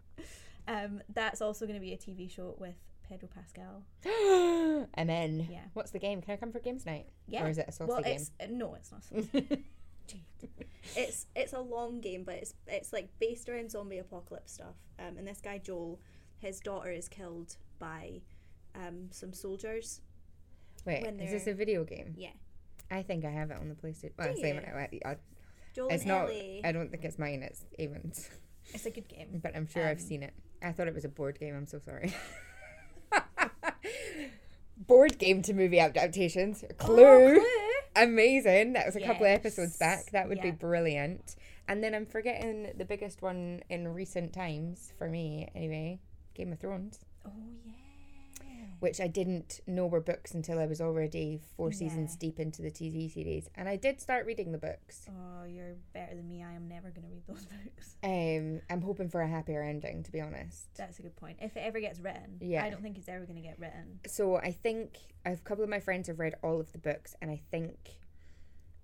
Um, 0.68 1.00
that's 1.12 1.40
also 1.40 1.66
going 1.66 1.78
to 1.78 1.85
be 1.85 1.92
a 1.92 1.97
TV 1.97 2.30
show 2.30 2.54
with 2.59 2.75
Pedro 3.09 3.28
Pascal. 3.35 3.83
I'm 4.95 5.11
in. 5.11 5.49
Yeah. 5.50 5.61
What's 5.75 5.92
the 5.92 5.99
game? 5.99 6.21
Can 6.21 6.35
I 6.35 6.37
come 6.37 6.52
for 6.52 6.61
games 6.61 6.85
night? 6.85 7.06
Yeah. 7.28 7.45
Or 7.45 7.49
is 7.49 7.59
it 7.59 7.66
a 7.68 7.73
saucy 7.73 7.90
well, 7.90 8.02
game? 8.02 8.16
it's 8.16 8.30
uh, 8.40 8.47
no, 8.50 8.75
it's 8.75 8.92
not. 8.92 9.02
Jade. 10.06 10.66
it's 10.95 11.26
it's 11.35 11.52
a 11.52 11.61
long 11.61 12.00
game, 12.00 12.23
but 12.25 12.37
it's 12.37 12.54
it's 12.66 12.92
like 12.92 13.09
based 13.18 13.49
around 13.49 13.71
zombie 13.71 13.99
apocalypse 13.99 14.52
stuff. 14.52 14.76
Um, 14.99 15.18
and 15.18 15.26
this 15.26 15.40
guy 15.40 15.59
Joel, 15.59 16.00
his 16.38 16.61
daughter 16.61 16.90
is 16.90 17.09
killed 17.09 17.56
by 17.78 18.23
um, 18.76 19.09
some 19.11 19.33
soldiers. 19.33 20.00
Wait, 20.85 21.02
when 21.02 21.18
is 21.21 21.30
this 21.30 21.47
a 21.47 21.54
video 21.54 21.85
game? 21.85 22.14
Yeah, 22.16 22.30
I 22.90 23.02
think 23.02 23.25
I 23.25 23.30
have 23.30 23.50
it 23.50 23.56
on 23.61 23.68
the 23.68 23.75
PlayStation. 23.75 24.12
Well, 24.18 24.33
Do 24.35 24.40
same. 24.40 24.59
I, 24.59 24.88
I, 25.04 25.16
Joel 25.75 25.88
it's 25.88 26.04
not. 26.04 26.25
Ellie. 26.26 26.61
I 26.64 26.73
don't 26.73 26.90
think 26.90 27.04
it's 27.04 27.18
mine. 27.18 27.42
It's 27.42 27.64
Avon's. 27.78 28.30
It's 28.75 28.87
a 28.87 28.90
good 28.90 29.09
game. 29.09 29.40
But 29.42 29.54
I'm 29.56 29.66
sure 29.66 29.87
I've 29.87 29.99
Um, 30.00 30.04
seen 30.04 30.23
it. 30.23 30.35
I 30.62 30.73
thought 30.73 30.88
it 30.88 30.95
was 30.95 31.04
a 31.04 31.09
board 31.09 31.38
game. 31.38 31.54
I'm 31.56 31.66
so 31.66 31.78
sorry. 31.78 32.12
board 34.76 35.18
game 35.18 35.42
to 35.42 35.54
movie 35.54 35.78
adaptations. 35.80 36.64
Clue. 36.78 37.38
Oh, 37.40 37.73
Amazing. 37.97 38.75
That 38.75 38.85
was 38.87 38.97
a 38.97 39.00
couple 39.00 39.25
of 39.25 39.33
episodes 39.33 39.76
back. 39.78 40.11
That 40.12 40.28
would 40.28 40.42
be 40.42 40.50
brilliant. 40.50 41.37
And 41.68 41.83
then 41.83 41.95
I'm 41.95 42.06
forgetting 42.06 42.73
the 42.76 42.85
biggest 42.85 43.23
one 43.23 43.62
in 43.71 43.88
recent 43.88 44.33
times 44.33 44.92
for 44.99 45.09
me, 45.09 45.49
anyway 45.54 45.99
Game 46.35 46.52
of 46.52 46.61
Thrones, 46.61 47.00
Oh 47.26 47.30
yeah. 47.64 47.73
Which 48.80 49.00
I 49.00 49.06
didn't 49.06 49.61
know 49.66 49.87
were 49.87 50.00
books 50.00 50.32
until 50.35 50.58
I 50.58 50.66
was 50.66 50.80
already 50.80 51.40
four 51.56 51.73
seasons 51.73 52.16
deep 52.16 52.38
into 52.40 52.62
the 52.62 52.70
TV 52.70 53.11
series. 53.12 53.49
And 53.54 53.68
I 53.68 53.76
did 53.76 54.00
start 54.00 54.26
reading 54.26 54.52
the 54.52 54.58
books. 54.58 55.06
Oh, 55.08 55.44
you're 55.44 55.76
better 55.94 56.14
than 56.14 56.28
me. 56.28 56.42
I 56.44 56.52
am 56.52 56.68
never 56.68 56.90
going 56.90 57.02
to 57.02 57.08
read 57.08 57.26
those 57.26 57.44
books. 57.64 57.96
Um, 58.02 58.61
I'm 58.70 58.82
hoping 58.82 59.08
for 59.08 59.20
a 59.23 59.28
happier 59.28 59.62
ending, 59.62 60.02
to 60.02 60.12
be 60.12 60.20
honest. 60.20 60.68
That's 60.76 60.99
a 60.99 61.02
good 61.02 61.16
point. 61.16 61.38
If 61.40 61.56
it 61.56 61.61
ever 61.61 61.80
gets 61.80 62.00
written, 62.00 62.38
Yeah. 62.40 62.64
I 62.64 62.70
don't 62.70 62.82
think 62.82 62.99
it's 62.99 63.08
ever 63.08 63.25
going 63.25 63.37
to 63.37 63.42
get 63.42 63.58
written. 63.58 64.00
so 64.06 64.37
I 64.37 64.52
think 64.52 64.99
a 65.25 65.37
couple 65.37 65.64
of 65.64 65.70
my 65.70 65.80
friends 65.80 66.08
have 66.08 66.18
read 66.18 66.35
all 66.42 66.61
of 66.61 66.73
the 66.73 66.78
books, 66.78 67.14
and 67.23 67.30
I 67.30 67.40
think 67.50 67.99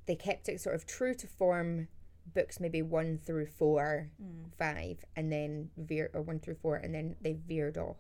they 0.07 0.17
kept 0.17 0.49
it 0.49 0.61
sort 0.61 0.75
of 0.75 0.87
true 0.87 1.15
to 1.15 1.27
form. 1.27 1.89
Books 2.35 2.61
maybe 2.61 2.83
one 2.83 3.19
through 3.19 3.47
four, 3.47 4.09
Mm. 4.23 4.53
five, 4.57 5.05
and 5.17 5.33
then 5.33 5.71
veer 5.77 6.09
or 6.15 6.23
one 6.23 6.39
through 6.39 6.55
four, 6.55 6.77
and 6.77 6.95
then 6.95 7.17
they 7.21 7.33
veered 7.33 7.77
off. 7.77 7.97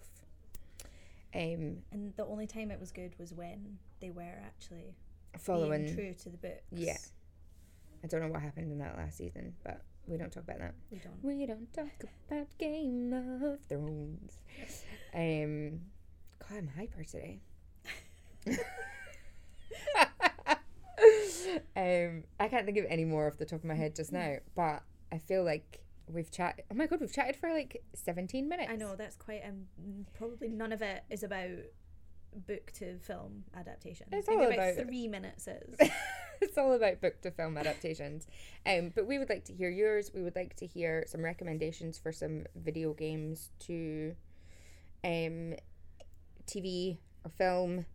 Um, 1.35 1.83
And 1.91 2.15
the 2.17 2.27
only 2.27 2.47
time 2.47 2.71
it 2.71 2.79
was 2.79 2.93
good 2.93 3.15
was 3.19 3.33
when 3.33 3.79
they 4.01 4.11
were 4.11 4.23
actually 4.45 4.95
following. 5.39 5.95
true 5.95 6.15
to 6.15 6.29
the 6.29 6.37
books. 6.37 6.63
Yeah. 6.71 6.99
I 8.05 8.07
don't 8.07 8.21
know 8.21 8.29
what 8.29 8.43
happened 8.43 8.71
in 8.73 8.79
that 8.79 8.97
last 8.97 9.17
season, 9.17 9.55
but 9.65 9.83
we 10.07 10.17
don't 10.19 10.33
talk 10.33 10.43
about 10.45 10.59
that. 10.59 10.75
We 10.91 10.99
don't. 10.99 11.23
We 11.23 11.47
don't 11.47 11.73
talk 11.73 12.05
about 12.29 12.47
Game 12.59 13.13
of 13.13 13.61
Thrones. 13.69 14.41
Um, 15.15 15.81
God, 16.41 16.59
I'm 16.59 16.69
hyper 16.69 17.05
today. 17.05 17.41
um, 21.77 22.25
I 22.41 22.49
can't 22.49 22.67
think 22.67 22.79
of 22.79 22.87
any 22.89 23.05
more 23.05 23.29
off 23.29 23.39
the 23.39 23.45
top 23.45 23.61
of 23.61 23.65
my 23.65 23.75
head 23.75 23.95
just 23.95 24.13
now, 24.13 24.37
but 24.55 24.83
I 25.11 25.19
feel 25.19 25.45
like 25.45 25.81
we've 26.09 26.31
chatted. 26.31 26.65
Oh 26.71 26.75
my 26.75 26.87
god, 26.87 27.01
we've 27.01 27.13
chatted 27.13 27.37
for 27.37 27.53
like 27.53 27.83
17 27.95 28.49
minutes. 28.49 28.71
I 28.71 28.77
know 28.77 28.95
that's 28.97 29.17
quite 29.17 29.43
um 29.47 29.67
probably 30.15 30.49
none 30.49 30.73
of 30.73 30.83
it 30.83 31.05
is 31.11 31.23
about 31.23 31.51
book 32.47 32.73
to 32.73 32.99
film 32.99 33.45
adaptation. 33.57 34.07
It's 34.13 34.29
all 34.29 34.41
about 34.43 34.55
about- 34.55 34.77
three 34.77 35.09
minutes 35.09 35.47
is. 35.47 35.77
it's 36.41 36.59
all 36.59 36.73
about 36.73 37.01
book 37.01 37.21
to 37.23 37.31
film 37.31 37.57
adaptations. 37.57 38.27
Um, 38.67 38.93
but 38.95 39.07
we 39.07 39.19
would 39.19 39.29
like 39.29 39.45
to 39.47 39.53
hear 39.53 39.71
yours. 39.71 40.11
We 40.15 40.23
would 40.23 40.37
like 40.37 40.57
to 40.57 40.67
hear 40.67 41.05
some 41.07 41.23
recommendations 41.23 41.99
for 41.99 42.13
some 42.13 42.45
video 42.57 42.93
games 42.95 43.51
to 43.61 44.15
um, 45.05 45.55
TV 46.47 46.99
or 47.25 47.31
film, 47.31 47.87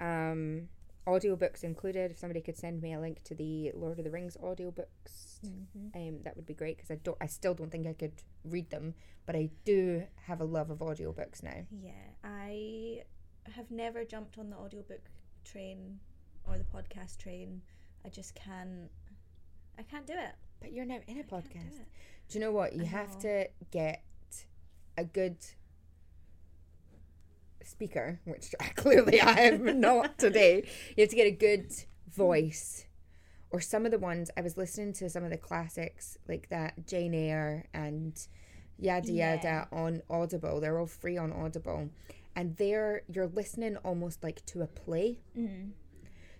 um, 0.00 0.68
audiobooks 1.10 1.62
included. 1.64 2.10
If 2.10 2.18
somebody 2.18 2.40
could 2.40 2.56
send 2.56 2.80
me 2.82 2.92
a 2.92 3.00
link 3.00 3.22
to 3.24 3.34
the 3.34 3.72
Lord 3.74 3.98
of 3.98 4.04
the 4.04 4.10
Rings 4.10 4.36
audiobooks, 4.42 5.40
Mhm. 5.44 5.94
um, 5.94 6.22
that 6.22 6.36
would 6.36 6.46
be 6.46 6.54
great 6.54 6.76
because 6.76 6.90
I 6.90 6.96
don't, 6.96 7.16
I 7.20 7.26
still 7.26 7.54
don't 7.54 7.70
think 7.70 7.86
I 7.86 7.92
could 7.94 8.22
read 8.44 8.70
them, 8.70 8.94
but 9.26 9.34
I 9.36 9.50
do 9.64 10.06
have 10.26 10.40
a 10.40 10.44
love 10.44 10.70
of 10.70 10.78
audiobooks 10.78 11.42
now. 11.42 11.66
Yeah, 11.70 11.92
I 12.24 13.04
have 13.54 13.70
never 13.70 14.04
jumped 14.04 14.38
on 14.38 14.50
the 14.50 14.56
audiobook 14.56 15.10
train 15.44 15.98
or 16.44 16.58
the 16.58 16.64
podcast 16.64 17.18
train. 17.18 17.62
I 18.04 18.08
just 18.08 18.34
can't. 18.34 18.90
I 19.78 19.82
can't 19.82 20.06
do 20.06 20.12
it. 20.14 20.34
But 20.60 20.72
you're 20.72 20.84
now 20.84 21.00
in 21.06 21.16
a 21.16 21.20
I 21.20 21.22
can't 21.22 21.28
do 21.52 21.58
podcast. 21.58 21.78
Do 22.28 22.38
you 22.38 22.40
know 22.40 22.52
what? 22.52 22.74
You 22.74 22.82
I 22.82 22.86
have 22.86 23.14
know. 23.14 23.20
to 23.20 23.48
get 23.70 24.04
a 24.98 25.04
good 25.04 25.38
speaker, 27.64 28.20
which 28.24 28.54
clearly 28.76 29.20
I 29.20 29.40
am 29.40 29.80
not 29.80 30.18
today. 30.18 30.68
You 30.96 31.02
have 31.02 31.10
to 31.10 31.16
get 31.16 31.26
a 31.26 31.30
good 31.30 31.72
voice. 32.08 32.86
Or 33.50 33.60
some 33.60 33.84
of 33.84 33.90
the 33.90 33.98
ones 33.98 34.30
I 34.36 34.42
was 34.42 34.56
listening 34.56 34.92
to 34.94 35.10
some 35.10 35.24
of 35.24 35.30
the 35.30 35.36
classics 35.36 36.16
like 36.28 36.48
that 36.50 36.86
Jane 36.86 37.14
Eyre 37.14 37.66
and 37.74 38.16
yada 38.78 39.10
Yeah. 39.10 39.34
yada 39.34 39.68
on 39.72 40.02
Audible. 40.08 40.60
They're 40.60 40.78
all 40.78 40.86
free 40.86 41.16
on 41.16 41.32
Audible. 41.32 41.90
And 42.36 42.56
they're 42.56 43.02
you're 43.12 43.26
listening 43.26 43.76
almost 43.78 44.22
like 44.22 44.44
to 44.46 44.62
a 44.62 44.66
play. 44.66 45.18
Mm. 45.36 45.70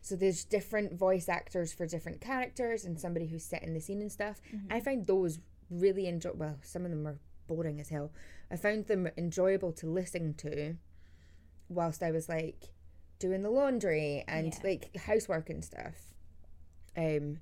So 0.00 0.14
there's 0.16 0.44
different 0.44 0.94
voice 0.94 1.28
actors 1.28 1.72
for 1.72 1.84
different 1.86 2.20
characters 2.20 2.84
and 2.84 2.98
somebody 2.98 3.26
who's 3.26 3.44
setting 3.44 3.74
the 3.74 3.80
scene 3.80 4.00
and 4.00 4.10
stuff. 4.10 4.40
Mm-hmm. 4.54 4.72
I 4.72 4.80
find 4.80 5.04
those 5.06 5.40
really 5.68 6.06
enjoy. 6.06 6.30
Well, 6.34 6.58
some 6.62 6.84
of 6.84 6.90
them 6.90 7.06
are 7.06 7.18
boring 7.48 7.80
as 7.80 7.88
hell. 7.90 8.12
I 8.50 8.56
found 8.56 8.86
them 8.86 9.08
enjoyable 9.18 9.72
to 9.74 9.86
listen 9.88 10.34
to, 10.34 10.76
whilst 11.70 12.02
I 12.02 12.10
was 12.10 12.28
like 12.28 12.68
doing 13.18 13.42
the 13.42 13.50
laundry 13.50 14.24
and 14.28 14.52
Yeah. 14.52 14.60
like 14.62 14.94
housework 14.96 15.48
and 15.48 15.64
stuff. 15.64 15.94
Um, 16.96 17.38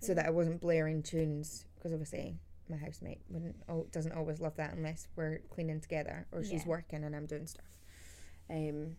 so 0.00 0.14
that 0.14 0.26
I 0.26 0.30
wasn't 0.30 0.60
blaring 0.60 1.02
tunes 1.02 1.64
because 1.76 1.92
obviously 1.92 2.38
my 2.68 2.76
housemate 2.76 3.20
wouldn't 3.28 3.56
oh, 3.68 3.86
doesn't 3.92 4.12
always 4.12 4.40
love 4.40 4.56
that 4.56 4.74
unless 4.74 5.06
we're 5.16 5.38
cleaning 5.50 5.80
together 5.80 6.26
or 6.32 6.42
she's 6.42 6.62
Yeah. 6.62 6.68
working 6.68 7.04
and 7.04 7.14
I'm 7.14 7.26
doing 7.26 7.46
stuff. 7.46 7.64
Um, 8.50 8.96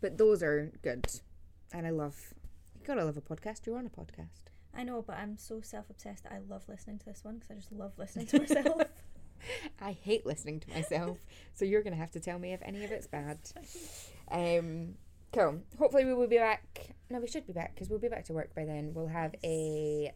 but 0.00 0.18
those 0.18 0.42
are 0.42 0.72
good, 0.82 1.06
and 1.72 1.86
I 1.86 1.90
love. 1.90 2.34
You 2.78 2.86
gotta 2.86 3.04
love 3.04 3.16
a 3.16 3.20
podcast. 3.20 3.66
You're 3.66 3.76
on 3.78 3.86
a 3.86 3.90
podcast. 3.90 4.48
I 4.74 4.84
know, 4.84 5.02
but 5.02 5.16
I'm 5.16 5.36
so 5.36 5.60
self 5.60 5.90
obsessed 5.90 6.24
that 6.24 6.32
I 6.32 6.38
love 6.38 6.62
listening 6.68 6.98
to 7.00 7.04
this 7.06 7.24
one 7.24 7.34
because 7.38 7.50
I 7.50 7.54
just 7.56 7.72
love 7.72 7.92
listening 7.98 8.26
to 8.26 8.38
myself. 8.40 8.82
I 9.80 9.92
hate 9.92 10.26
listening 10.26 10.60
to 10.60 10.70
myself, 10.70 11.18
so 11.54 11.64
you're 11.64 11.82
gonna 11.82 11.96
have 11.96 12.10
to 12.12 12.20
tell 12.20 12.38
me 12.38 12.52
if 12.52 12.60
any 12.62 12.84
of 12.84 12.90
it's 12.90 13.06
bad. 13.06 13.38
Um, 14.30 14.94
cool. 15.32 15.60
Hopefully 15.78 16.04
we 16.04 16.14
will 16.14 16.28
be 16.28 16.38
back. 16.38 16.94
No, 17.08 17.20
we 17.20 17.26
should 17.26 17.46
be 17.46 17.52
back 17.52 17.74
because 17.74 17.88
we'll 17.88 17.98
be 17.98 18.08
back 18.08 18.24
to 18.26 18.32
work 18.32 18.54
by 18.54 18.64
then. 18.64 18.92
We'll 18.94 19.08
have 19.08 19.34
a 19.44 20.12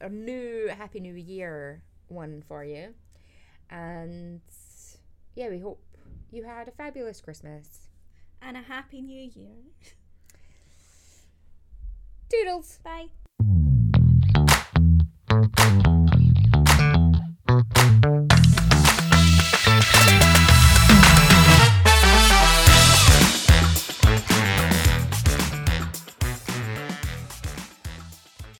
a 0.00 0.08
new 0.08 0.68
Happy 0.68 1.00
New 1.00 1.14
Year 1.14 1.82
one 2.08 2.42
for 2.46 2.64
you, 2.64 2.94
and 3.70 4.40
yeah, 5.34 5.48
we 5.48 5.58
hope 5.60 5.80
you 6.30 6.44
had 6.44 6.68
a 6.68 6.72
fabulous 6.72 7.20
Christmas. 7.20 7.88
and 8.40 8.56
a 8.56 8.62
happy 8.62 9.00
new 9.00 9.30
year. 9.34 9.56
Doodles. 12.28 12.78
Bye. 12.82 13.08